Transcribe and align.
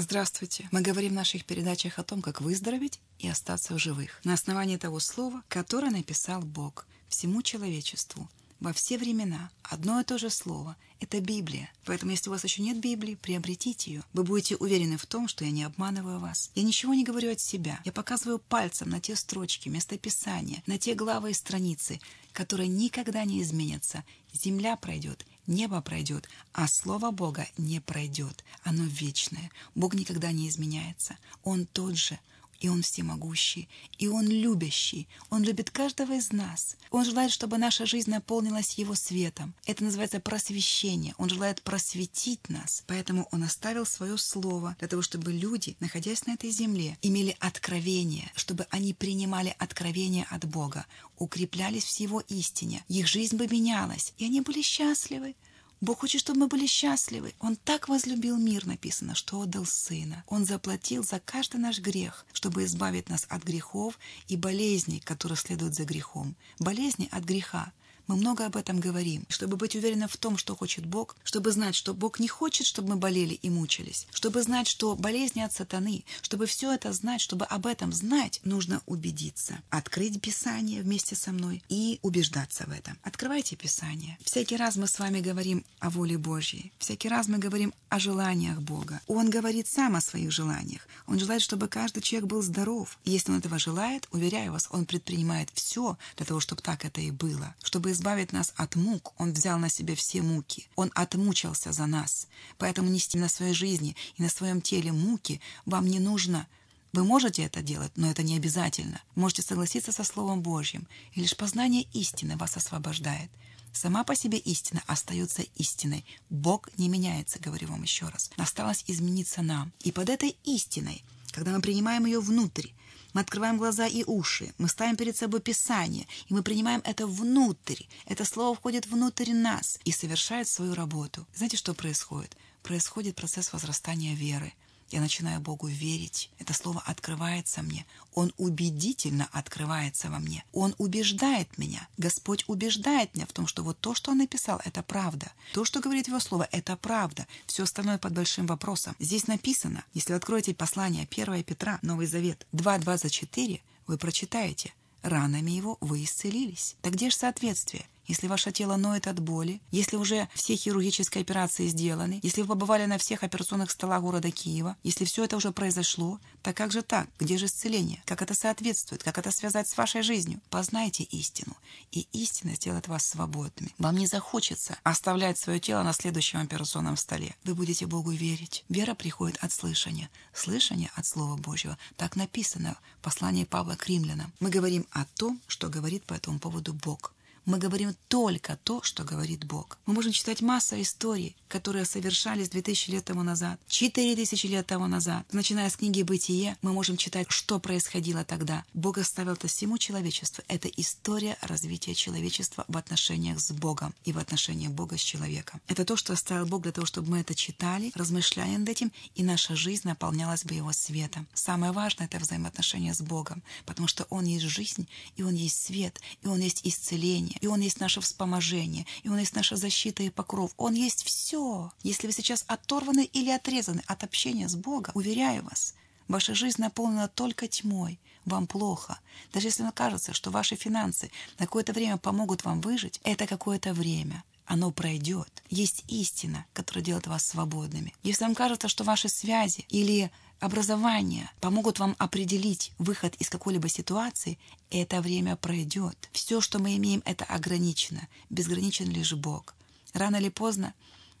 Здравствуйте! 0.00 0.66
Мы 0.70 0.80
говорим 0.80 1.12
в 1.12 1.16
наших 1.16 1.44
передачах 1.44 1.98
о 1.98 2.02
том, 2.02 2.22
как 2.22 2.40
выздороветь 2.40 3.00
и 3.18 3.28
остаться 3.28 3.74
в 3.74 3.78
живых 3.78 4.18
на 4.24 4.32
основании 4.32 4.78
того 4.78 4.98
слова, 4.98 5.42
которое 5.48 5.90
написал 5.90 6.40
Бог 6.40 6.86
всему 7.10 7.42
человечеству 7.42 8.26
во 8.60 8.72
все 8.72 8.96
времена. 8.96 9.50
Одно 9.62 10.00
и 10.00 10.04
то 10.04 10.16
же 10.16 10.30
слово– 10.30 10.76
это 11.00 11.20
Библия. 11.20 11.70
Поэтому, 11.84 12.12
если 12.12 12.30
у 12.30 12.32
вас 12.32 12.44
еще 12.44 12.62
нет 12.62 12.80
Библии, 12.80 13.14
приобретите 13.14 13.92
ее. 13.92 14.04
Вы 14.14 14.24
будете 14.24 14.56
уверены 14.56 14.96
в 14.96 15.04
том, 15.04 15.28
что 15.28 15.44
я 15.44 15.50
не 15.50 15.64
обманываю 15.64 16.18
вас. 16.18 16.50
Я 16.54 16.62
ничего 16.62 16.94
не 16.94 17.04
говорю 17.04 17.32
от 17.32 17.40
себя. 17.40 17.78
Я 17.84 17.92
показываю 17.92 18.38
пальцем 18.38 18.88
на 18.88 19.00
те 19.00 19.14
строчки, 19.16 19.68
местописания, 19.68 20.62
на 20.66 20.78
те 20.78 20.94
главы 20.94 21.32
и 21.32 21.34
страницы, 21.34 22.00
которые 22.32 22.68
никогда 22.68 23.24
не 23.26 23.42
изменятся. 23.42 24.02
Земля 24.32 24.76
пройдет, 24.76 25.26
Небо 25.50 25.80
пройдет, 25.80 26.28
а 26.52 26.68
Слово 26.68 27.10
Бога 27.10 27.44
не 27.58 27.80
пройдет. 27.80 28.44
Оно 28.62 28.84
вечное. 28.84 29.50
Бог 29.74 29.94
никогда 29.94 30.30
не 30.30 30.48
изменяется. 30.48 31.18
Он 31.42 31.66
тот 31.66 31.96
же. 31.96 32.20
И 32.60 32.68
Он 32.68 32.82
всемогущий, 32.82 33.68
и 33.98 34.06
Он 34.06 34.28
любящий. 34.28 35.08
Он 35.30 35.42
любит 35.42 35.70
каждого 35.70 36.12
из 36.12 36.30
нас. 36.30 36.76
Он 36.90 37.04
желает, 37.04 37.32
чтобы 37.32 37.58
наша 37.58 37.86
жизнь 37.86 38.10
наполнилась 38.10 38.74
Его 38.74 38.94
светом. 38.94 39.54
Это 39.64 39.82
называется 39.82 40.20
просвещение. 40.20 41.14
Он 41.16 41.30
желает 41.30 41.62
просветить 41.62 42.48
нас. 42.48 42.84
Поэтому 42.86 43.28
Он 43.32 43.44
оставил 43.44 43.86
свое 43.86 44.18
слово 44.18 44.76
для 44.78 44.88
того, 44.88 45.00
чтобы 45.02 45.32
люди, 45.32 45.76
находясь 45.80 46.26
на 46.26 46.32
этой 46.32 46.50
земле, 46.50 46.98
имели 47.00 47.34
откровение, 47.40 48.30
чтобы 48.36 48.66
они 48.70 48.92
принимали 48.92 49.54
откровение 49.58 50.26
от 50.30 50.44
Бога, 50.44 50.86
укреплялись 51.16 51.84
в 51.84 52.00
Его 52.00 52.20
истине. 52.28 52.84
Их 52.88 53.06
жизнь 53.06 53.36
бы 53.36 53.48
менялась, 53.48 54.12
и 54.18 54.26
они 54.26 54.42
были 54.42 54.60
счастливы. 54.60 55.34
Бог 55.80 56.00
хочет, 56.00 56.20
чтобы 56.20 56.40
мы 56.40 56.46
были 56.46 56.66
счастливы. 56.66 57.32
Он 57.40 57.56
так 57.56 57.88
возлюбил 57.88 58.36
мир, 58.36 58.66
написано, 58.66 59.14
что 59.14 59.40
отдал 59.40 59.64
Сына. 59.64 60.24
Он 60.26 60.44
заплатил 60.44 61.02
за 61.02 61.20
каждый 61.20 61.56
наш 61.56 61.78
грех, 61.78 62.26
чтобы 62.34 62.64
избавить 62.64 63.08
нас 63.08 63.24
от 63.30 63.44
грехов 63.44 63.98
и 64.28 64.36
болезней, 64.36 65.00
которые 65.00 65.38
следуют 65.38 65.74
за 65.74 65.84
грехом. 65.84 66.36
Болезни 66.58 67.08
от 67.10 67.24
греха. 67.24 67.72
Мы 68.10 68.16
много 68.16 68.44
об 68.46 68.56
этом 68.56 68.80
говорим. 68.80 69.24
Чтобы 69.28 69.56
быть 69.56 69.76
уверенным 69.76 70.08
в 70.08 70.16
том, 70.16 70.36
что 70.36 70.56
хочет 70.56 70.84
Бог, 70.84 71.14
чтобы 71.22 71.52
знать, 71.52 71.76
что 71.76 71.94
Бог 71.94 72.18
не 72.18 72.26
хочет, 72.26 72.66
чтобы 72.66 72.88
мы 72.88 72.96
болели 72.96 73.34
и 73.34 73.48
мучились, 73.50 74.08
чтобы 74.12 74.42
знать, 74.42 74.66
что 74.66 74.96
болезни 74.96 75.42
от 75.42 75.52
сатаны, 75.52 76.04
чтобы 76.20 76.46
все 76.46 76.72
это 76.72 76.92
знать, 76.92 77.20
чтобы 77.20 77.44
об 77.44 77.66
этом 77.66 77.92
знать, 77.92 78.40
нужно 78.42 78.82
убедиться. 78.86 79.60
Открыть 79.70 80.20
Писание 80.20 80.82
вместе 80.82 81.14
со 81.14 81.30
мной 81.30 81.62
и 81.68 82.00
убеждаться 82.02 82.64
в 82.66 82.72
этом. 82.72 82.98
Открывайте 83.04 83.54
Писание. 83.54 84.18
Всякий 84.24 84.56
раз 84.56 84.74
мы 84.74 84.88
с 84.88 84.98
вами 84.98 85.20
говорим 85.20 85.64
о 85.78 85.88
воле 85.88 86.18
Божьей. 86.18 86.72
Всякий 86.80 87.08
раз 87.08 87.28
мы 87.28 87.38
говорим 87.38 87.72
о 87.90 88.00
желаниях 88.00 88.60
Бога. 88.60 89.00
Он 89.06 89.30
говорит 89.30 89.68
сам 89.68 89.94
о 89.94 90.00
своих 90.00 90.32
желаниях. 90.32 90.88
Он 91.06 91.20
желает, 91.20 91.42
чтобы 91.42 91.68
каждый 91.68 92.02
человек 92.02 92.28
был 92.28 92.42
здоров. 92.42 92.98
Если 93.04 93.30
он 93.30 93.38
этого 93.38 93.60
желает, 93.60 94.08
уверяю 94.10 94.50
вас, 94.50 94.66
он 94.72 94.84
предпринимает 94.84 95.48
все 95.54 95.96
для 96.16 96.26
того, 96.26 96.40
чтобы 96.40 96.60
так 96.60 96.84
это 96.84 97.00
и 97.00 97.12
было. 97.12 97.54
Чтобы 97.62 97.92
избавить 98.00 98.32
нас 98.32 98.54
от 98.56 98.76
мук, 98.76 99.12
Он 99.18 99.32
взял 99.32 99.58
на 99.58 99.68
себя 99.68 99.94
все 99.94 100.22
муки. 100.22 100.68
Он 100.74 100.90
отмучился 100.94 101.70
за 101.72 101.86
нас. 101.86 102.28
Поэтому 102.56 102.88
нести 102.88 103.18
на 103.18 103.28
своей 103.28 103.52
жизни 103.52 103.94
и 104.16 104.22
на 104.22 104.30
своем 104.30 104.62
теле 104.62 104.90
муки 104.90 105.40
вам 105.66 105.86
не 105.86 106.00
нужно. 106.00 106.46
Вы 106.94 107.04
можете 107.04 107.42
это 107.42 107.60
делать, 107.60 107.92
но 107.96 108.10
это 108.10 108.22
не 108.22 108.36
обязательно. 108.36 109.02
можете 109.14 109.42
согласиться 109.42 109.92
со 109.92 110.02
Словом 110.02 110.40
Божьим, 110.40 110.88
и 111.12 111.20
лишь 111.20 111.36
познание 111.36 111.82
истины 111.92 112.36
вас 112.36 112.56
освобождает. 112.56 113.30
Сама 113.72 114.02
по 114.02 114.16
себе 114.16 114.38
истина 114.38 114.82
остается 114.86 115.42
истиной. 115.56 116.04
Бог 116.30 116.70
не 116.78 116.88
меняется, 116.88 117.38
говорю 117.38 117.68
вам 117.68 117.82
еще 117.82 118.08
раз. 118.08 118.30
Осталось 118.36 118.84
измениться 118.88 119.42
нам. 119.42 119.72
И 119.80 119.92
под 119.92 120.08
этой 120.08 120.36
истиной, 120.44 121.04
когда 121.32 121.52
мы 121.52 121.60
принимаем 121.60 122.06
ее 122.06 122.20
внутрь, 122.20 122.68
мы 123.12 123.20
открываем 123.20 123.58
глаза 123.58 123.86
и 123.86 124.04
уши, 124.04 124.52
мы 124.58 124.68
ставим 124.68 124.96
перед 124.96 125.16
собой 125.16 125.40
Писание, 125.40 126.06
и 126.28 126.34
мы 126.34 126.42
принимаем 126.42 126.80
это 126.84 127.06
внутрь. 127.06 127.84
Это 128.06 128.24
слово 128.24 128.54
входит 128.54 128.86
внутрь 128.86 129.32
нас 129.32 129.78
и 129.84 129.92
совершает 129.92 130.48
свою 130.48 130.74
работу. 130.74 131.26
Знаете, 131.34 131.56
что 131.56 131.74
происходит? 131.74 132.36
Происходит 132.62 133.16
процесс 133.16 133.52
возрастания 133.52 134.14
веры. 134.14 134.52
Я 134.90 135.00
начинаю 135.00 135.40
Богу 135.40 135.68
верить. 135.68 136.30
Это 136.38 136.52
слово 136.52 136.82
открывается 136.84 137.62
мне. 137.62 137.86
Он 138.12 138.32
убедительно 138.38 139.28
открывается 139.30 140.10
во 140.10 140.18
мне. 140.18 140.44
Он 140.52 140.74
убеждает 140.78 141.58
меня. 141.58 141.88
Господь 141.96 142.44
убеждает 142.48 143.14
меня 143.14 143.26
в 143.26 143.32
том, 143.32 143.46
что 143.46 143.62
вот 143.62 143.78
то, 143.78 143.94
что 143.94 144.10
Он 144.10 144.18
написал, 144.18 144.60
это 144.64 144.82
правда. 144.82 145.30
То, 145.52 145.64
что 145.64 145.80
говорит 145.80 146.08
Его 146.08 146.18
Слово, 146.18 146.48
это 146.50 146.76
правда. 146.76 147.28
Все 147.46 147.62
остальное 147.62 147.98
под 147.98 148.14
большим 148.14 148.46
вопросом. 148.46 148.96
Здесь 148.98 149.28
написано, 149.28 149.84
если 149.94 150.12
откроете 150.12 150.54
послание 150.54 151.08
1 151.08 151.44
Петра, 151.44 151.78
Новый 151.82 152.08
Завет, 152.08 152.46
2.24, 152.52 153.60
вы 153.86 153.96
прочитаете, 153.96 154.74
ранами 155.02 155.52
Его 155.52 155.78
вы 155.80 156.02
исцелились. 156.02 156.74
Так 156.82 156.94
где 156.94 157.10
же 157.10 157.16
соответствие? 157.16 157.86
Если 158.10 158.26
ваше 158.26 158.50
тело 158.50 158.76
ноет 158.76 159.06
от 159.06 159.20
боли, 159.20 159.60
если 159.70 159.96
уже 159.96 160.28
все 160.34 160.56
хирургические 160.56 161.22
операции 161.22 161.68
сделаны, 161.68 162.18
если 162.24 162.42
вы 162.42 162.48
побывали 162.48 162.86
на 162.86 162.98
всех 162.98 163.22
операционных 163.22 163.70
столах 163.70 164.02
города 164.02 164.32
Киева, 164.32 164.76
если 164.82 165.04
все 165.04 165.24
это 165.24 165.36
уже 165.36 165.52
произошло, 165.52 166.18
так 166.42 166.56
как 166.56 166.72
же 166.72 166.82
так? 166.82 167.08
Где 167.20 167.38
же 167.38 167.46
исцеление? 167.46 168.02
Как 168.04 168.20
это 168.20 168.34
соответствует? 168.34 169.04
Как 169.04 169.16
это 169.16 169.30
связать 169.30 169.68
с 169.68 169.76
вашей 169.76 170.02
жизнью? 170.02 170.40
Познайте 170.50 171.04
истину, 171.04 171.56
и 171.92 172.08
истина 172.12 172.56
сделает 172.56 172.88
вас 172.88 173.06
свободными. 173.06 173.72
Вам 173.78 173.96
не 173.96 174.08
захочется 174.08 174.76
оставлять 174.82 175.38
свое 175.38 175.60
тело 175.60 175.84
на 175.84 175.92
следующем 175.92 176.40
операционном 176.40 176.96
столе. 176.96 177.36
Вы 177.44 177.54
будете 177.54 177.86
Богу 177.86 178.10
верить. 178.10 178.64
Вера 178.68 178.94
приходит 178.94 179.38
от 179.40 179.52
слышания. 179.52 180.10
Слышание 180.34 180.90
от 180.96 181.06
Слова 181.06 181.36
Божьего. 181.36 181.78
Так 181.96 182.16
написано 182.16 182.76
в 182.98 183.04
послании 183.04 183.44
Павла 183.44 183.76
к 183.76 183.86
римлянам. 183.86 184.32
Мы 184.40 184.50
говорим 184.50 184.84
о 184.90 185.04
том, 185.04 185.40
что 185.46 185.68
говорит 185.68 186.02
по 186.04 186.14
этому 186.14 186.40
поводу 186.40 186.72
Бог. 186.72 187.12
Мы 187.50 187.58
говорим 187.58 187.96
только 188.06 188.60
то, 188.62 188.80
что 188.84 189.02
говорит 189.02 189.44
Бог. 189.44 189.76
Мы 189.84 189.92
можем 189.92 190.12
читать 190.12 190.40
массу 190.40 190.80
историй, 190.80 191.34
которые 191.48 191.84
совершались 191.84 192.48
2000 192.48 192.90
лет 192.90 193.04
тому 193.04 193.24
назад, 193.24 193.58
4000 193.66 194.46
лет 194.46 194.68
тому 194.68 194.86
назад. 194.86 195.26
Начиная 195.32 195.68
с 195.68 195.76
книги 195.76 196.02
«Бытие», 196.02 196.56
мы 196.62 196.72
можем 196.72 196.96
читать, 196.96 197.26
что 197.28 197.58
происходило 197.58 198.24
тогда. 198.24 198.64
Бог 198.72 198.98
оставил 198.98 199.32
это 199.32 199.48
всему 199.48 199.78
человечеству. 199.78 200.44
Это 200.46 200.68
история 200.68 201.36
развития 201.40 201.92
человечества 201.92 202.64
в 202.68 202.76
отношениях 202.76 203.40
с 203.40 203.50
Богом 203.50 203.96
и 204.04 204.12
в 204.12 204.18
отношениях 204.18 204.70
Бога 204.70 204.96
с 204.96 205.00
человеком. 205.00 205.60
Это 205.66 205.84
то, 205.84 205.96
что 205.96 206.12
оставил 206.12 206.46
Бог 206.46 206.62
для 206.62 206.70
того, 206.70 206.86
чтобы 206.86 207.10
мы 207.10 207.18
это 207.18 207.34
читали, 207.34 207.90
размышляя 207.96 208.58
над 208.58 208.68
этим, 208.68 208.92
и 209.16 209.24
наша 209.24 209.56
жизнь 209.56 209.88
наполнялась 209.88 210.44
бы 210.44 210.54
Его 210.54 210.70
светом. 210.72 211.26
Самое 211.34 211.72
важное— 211.72 212.06
это 212.12 212.20
взаимоотношения 212.20 212.94
с 212.94 213.00
Богом, 213.00 213.42
потому 213.66 213.88
что 213.88 214.06
Он 214.08 214.24
есть 214.24 214.44
жизнь, 214.44 214.86
и 215.16 215.24
Он 215.24 215.34
есть 215.34 215.60
свет, 215.60 216.00
и 216.22 216.28
Он 216.28 216.38
есть 216.38 216.60
исцеление, 216.62 217.39
и 217.40 217.46
Он 217.46 217.60
есть 217.60 217.80
наше 217.80 218.00
вспоможение, 218.00 218.86
и 219.02 219.08
Он 219.08 219.18
есть 219.18 219.34
наша 219.34 219.56
защита 219.56 220.02
и 220.02 220.10
покров. 220.10 220.52
Он 220.56 220.74
есть 220.74 221.04
все. 221.04 221.70
Если 221.82 222.06
вы 222.06 222.12
сейчас 222.12 222.44
оторваны 222.46 223.04
или 223.04 223.30
отрезаны 223.30 223.82
от 223.86 224.04
общения 224.04 224.48
с 224.48 224.54
Богом, 224.54 224.92
уверяю 224.94 225.44
вас, 225.44 225.74
ваша 226.08 226.34
жизнь 226.34 226.60
наполнена 226.60 227.08
только 227.08 227.48
тьмой, 227.48 227.98
вам 228.24 228.46
плохо. 228.46 228.98
Даже 229.32 229.48
если 229.48 229.62
вам 229.62 229.72
кажется, 229.72 230.12
что 230.12 230.30
ваши 230.30 230.56
финансы 230.56 231.10
на 231.38 231.46
какое-то 231.46 231.72
время 231.72 231.96
помогут 231.96 232.44
вам 232.44 232.60
выжить, 232.60 233.00
это 233.04 233.26
какое-то 233.26 233.72
время. 233.72 234.24
Оно 234.46 234.72
пройдет. 234.72 235.44
Есть 235.48 235.84
истина, 235.86 236.44
которая 236.52 236.84
делает 236.84 237.06
вас 237.06 237.24
свободными. 237.24 237.94
Если 238.02 238.24
вам 238.24 238.34
кажется, 238.34 238.66
что 238.66 238.82
ваши 238.82 239.08
связи 239.08 239.64
или 239.68 240.10
образование 240.40 241.30
помогут 241.40 241.78
вам 241.78 241.94
определить 241.98 242.72
выход 242.78 243.14
из 243.16 243.28
какой-либо 243.28 243.68
ситуации, 243.68 244.38
это 244.70 245.00
время 245.00 245.36
пройдет. 245.36 246.08
Все, 246.12 246.40
что 246.40 246.58
мы 246.58 246.76
имеем, 246.76 247.02
это 247.04 247.24
ограничено. 247.24 248.08
Безграничен 248.30 248.88
лишь 248.88 249.12
Бог. 249.12 249.54
Рано 249.92 250.16
или 250.16 250.28
поздно 250.28 250.74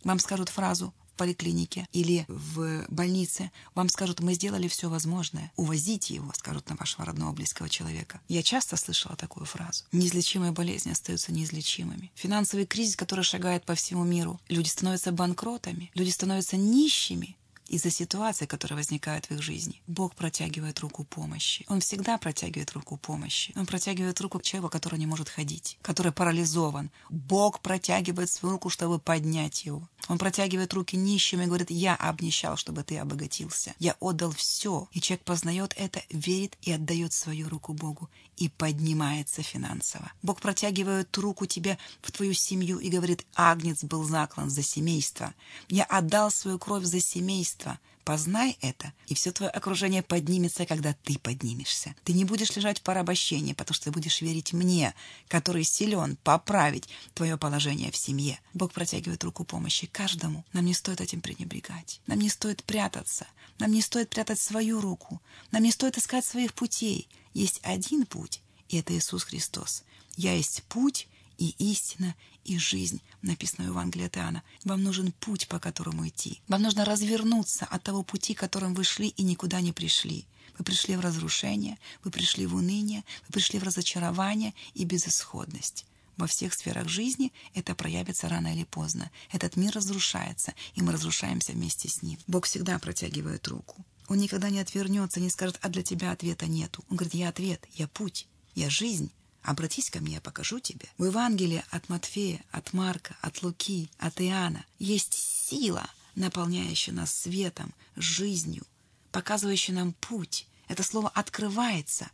вам 0.04 0.18
скажут 0.18 0.48
фразу 0.48 0.94
в 1.12 1.16
поликлинике 1.18 1.86
или 1.92 2.24
в 2.28 2.86
больнице, 2.88 3.50
вам 3.74 3.90
скажут, 3.90 4.20
мы 4.20 4.34
сделали 4.34 4.68
все 4.68 4.88
возможное. 4.88 5.52
Увозите 5.56 6.14
его, 6.14 6.32
скажут 6.34 6.70
на 6.70 6.76
вашего 6.76 7.04
родного 7.04 7.32
близкого 7.32 7.68
человека. 7.68 8.20
Я 8.28 8.42
часто 8.42 8.76
слышала 8.76 9.16
такую 9.16 9.44
фразу. 9.44 9.84
Неизлечимые 9.92 10.52
болезни 10.52 10.90
остаются 10.90 11.32
неизлечимыми. 11.32 12.10
Финансовый 12.14 12.64
кризис, 12.64 12.96
который 12.96 13.24
шагает 13.24 13.64
по 13.64 13.74
всему 13.74 14.04
миру. 14.04 14.40
Люди 14.48 14.68
становятся 14.68 15.12
банкротами, 15.12 15.90
люди 15.94 16.10
становятся 16.10 16.56
нищими 16.56 17.36
из-за 17.70 17.90
ситуаций, 17.90 18.46
которые 18.46 18.76
возникают 18.76 19.26
в 19.26 19.30
их 19.30 19.42
жизни. 19.42 19.80
Бог 19.86 20.14
протягивает 20.14 20.80
руку 20.80 21.04
помощи. 21.04 21.64
Он 21.68 21.80
всегда 21.80 22.18
протягивает 22.18 22.72
руку 22.72 22.96
помощи. 22.96 23.52
Он 23.56 23.64
протягивает 23.64 24.20
руку 24.20 24.38
к 24.40 24.42
человеку, 24.42 24.72
который 24.72 24.98
не 24.98 25.06
может 25.06 25.28
ходить, 25.28 25.78
который 25.82 26.12
парализован. 26.12 26.90
Бог 27.10 27.60
протягивает 27.60 28.30
свою 28.30 28.54
руку, 28.54 28.70
чтобы 28.70 28.98
поднять 28.98 29.64
его. 29.64 29.88
Он 30.08 30.18
протягивает 30.18 30.74
руки 30.74 30.96
нищим 30.96 31.42
и 31.42 31.46
говорит, 31.46 31.70
я 31.70 31.94
обнищал, 31.94 32.56
чтобы 32.56 32.82
ты 32.82 32.98
обогатился. 32.98 33.74
Я 33.78 33.96
отдал 34.00 34.32
все. 34.32 34.88
И 34.92 35.00
человек 35.00 35.24
познает 35.24 35.72
это, 35.76 36.02
верит 36.10 36.56
и 36.62 36.72
отдает 36.72 37.12
свою 37.12 37.48
руку 37.48 37.72
Богу 37.72 38.10
и 38.40 38.48
поднимается 38.48 39.42
финансово. 39.42 40.10
Бог 40.22 40.40
протягивает 40.40 41.16
руку 41.18 41.46
тебе 41.46 41.78
в 42.00 42.10
твою 42.10 42.32
семью 42.32 42.78
и 42.78 42.88
говорит, 42.88 43.26
агнец 43.34 43.84
был 43.84 44.02
заклан 44.02 44.50
за 44.50 44.62
семейство. 44.62 45.34
Я 45.68 45.84
отдал 45.84 46.30
свою 46.30 46.58
кровь 46.58 46.84
за 46.84 47.00
семейство, 47.00 47.59
Познай 48.04 48.56
это, 48.60 48.92
и 49.06 49.14
все 49.14 49.30
твое 49.30 49.50
окружение 49.50 50.02
поднимется, 50.02 50.66
когда 50.66 50.94
ты 51.04 51.18
поднимешься. 51.18 51.94
Ты 52.02 52.12
не 52.12 52.24
будешь 52.24 52.56
лежать 52.56 52.78
в 52.78 52.82
порабощении, 52.82 53.52
потому 53.52 53.74
что 53.74 53.84
ты 53.84 53.90
будешь 53.92 54.20
верить 54.20 54.52
мне, 54.52 54.94
который 55.28 55.64
силен 55.64 56.16
поправить 56.24 56.88
твое 57.14 57.36
положение 57.36 57.92
в 57.92 57.96
семье. 57.96 58.40
Бог 58.54 58.72
протягивает 58.72 59.22
руку 59.22 59.44
помощи 59.44 59.86
каждому. 59.86 60.44
Нам 60.52 60.64
не 60.64 60.74
стоит 60.74 61.00
этим 61.00 61.20
пренебрегать. 61.20 62.00
Нам 62.06 62.18
не 62.18 62.30
стоит 62.30 62.64
прятаться. 62.64 63.26
Нам 63.58 63.70
не 63.70 63.82
стоит 63.82 64.08
прятать 64.08 64.40
свою 64.40 64.80
руку. 64.80 65.20
Нам 65.52 65.62
не 65.62 65.70
стоит 65.70 65.98
искать 65.98 66.24
своих 66.24 66.54
путей. 66.54 67.06
Есть 67.34 67.60
один 67.62 68.06
путь, 68.06 68.40
и 68.70 68.78
это 68.78 68.96
Иисус 68.96 69.24
Христос. 69.24 69.84
Я 70.16 70.32
есть 70.32 70.64
путь, 70.64 71.06
и 71.40 71.54
истина, 71.58 72.14
и 72.44 72.58
жизнь, 72.58 73.00
написано 73.22 73.66
в 73.66 73.70
Евангелии 73.70 74.06
от 74.06 74.16
Иоанна. 74.16 74.42
Вам 74.64 74.82
нужен 74.82 75.12
путь, 75.12 75.48
по 75.48 75.58
которому 75.58 76.06
идти. 76.08 76.40
Вам 76.48 76.62
нужно 76.62 76.84
развернуться 76.84 77.64
от 77.64 77.82
того 77.82 78.02
пути, 78.02 78.34
которым 78.34 78.74
вы 78.74 78.84
шли 78.84 79.08
и 79.08 79.22
никуда 79.22 79.60
не 79.60 79.72
пришли. 79.72 80.26
Вы 80.58 80.64
пришли 80.64 80.96
в 80.96 81.00
разрушение, 81.00 81.78
вы 82.04 82.10
пришли 82.10 82.46
в 82.46 82.54
уныние, 82.54 83.04
вы 83.28 83.32
пришли 83.32 83.58
в 83.58 83.62
разочарование 83.62 84.54
и 84.74 84.84
безысходность. 84.84 85.86
Во 86.16 86.26
всех 86.26 86.52
сферах 86.52 86.88
жизни 86.88 87.32
это 87.54 87.74
проявится 87.74 88.28
рано 88.28 88.52
или 88.54 88.64
поздно. 88.64 89.10
Этот 89.32 89.56
мир 89.56 89.72
разрушается, 89.72 90.52
и 90.74 90.82
мы 90.82 90.92
разрушаемся 90.92 91.52
вместе 91.52 91.88
с 91.88 92.02
ним. 92.02 92.18
Бог 92.26 92.44
всегда 92.44 92.78
протягивает 92.78 93.48
руку. 93.48 93.86
Он 94.06 94.18
никогда 94.18 94.50
не 94.50 94.58
отвернется, 94.58 95.20
не 95.20 95.30
скажет, 95.30 95.58
а 95.62 95.68
для 95.70 95.82
тебя 95.82 96.10
ответа 96.12 96.46
нету. 96.46 96.84
Он 96.90 96.96
говорит, 96.96 97.14
я 97.14 97.28
ответ, 97.30 97.66
я 97.72 97.88
путь, 97.88 98.26
я 98.54 98.68
жизнь. 98.68 99.10
Обратись 99.42 99.90
ко 99.90 100.00
мне, 100.00 100.14
я 100.14 100.20
покажу 100.20 100.60
тебе. 100.60 100.88
В 100.98 101.04
Евангелии 101.06 101.64
от 101.70 101.88
Матфея, 101.88 102.44
от 102.50 102.72
Марка, 102.72 103.16
от 103.22 103.42
Луки, 103.42 103.90
от 103.98 104.20
Иоанна 104.20 104.64
есть 104.78 105.14
сила, 105.14 105.88
наполняющая 106.14 106.92
нас 106.92 107.14
светом, 107.14 107.74
жизнью, 107.96 108.66
показывающая 109.12 109.74
нам 109.74 109.94
путь. 109.94 110.46
Это 110.68 110.82
слово 110.82 111.08
открывается. 111.08 112.10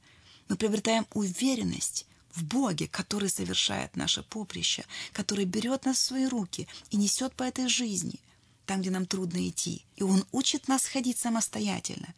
Мы 0.48 0.56
приобретаем 0.56 1.06
уверенность 1.14 2.06
в 2.32 2.44
Боге, 2.44 2.86
который 2.86 3.28
совершает 3.28 3.96
наше 3.96 4.22
поприще, 4.22 4.84
который 5.12 5.46
берет 5.46 5.84
нас 5.84 5.98
в 5.98 6.02
свои 6.02 6.26
руки 6.26 6.68
и 6.90 6.96
несет 6.96 7.34
по 7.34 7.42
этой 7.42 7.68
жизни, 7.68 8.20
там, 8.66 8.82
где 8.82 8.90
нам 8.90 9.06
трудно 9.06 9.48
идти. 9.48 9.84
И 9.96 10.02
Он 10.02 10.24
учит 10.32 10.68
нас 10.68 10.84
ходить 10.86 11.18
самостоятельно, 11.18 12.14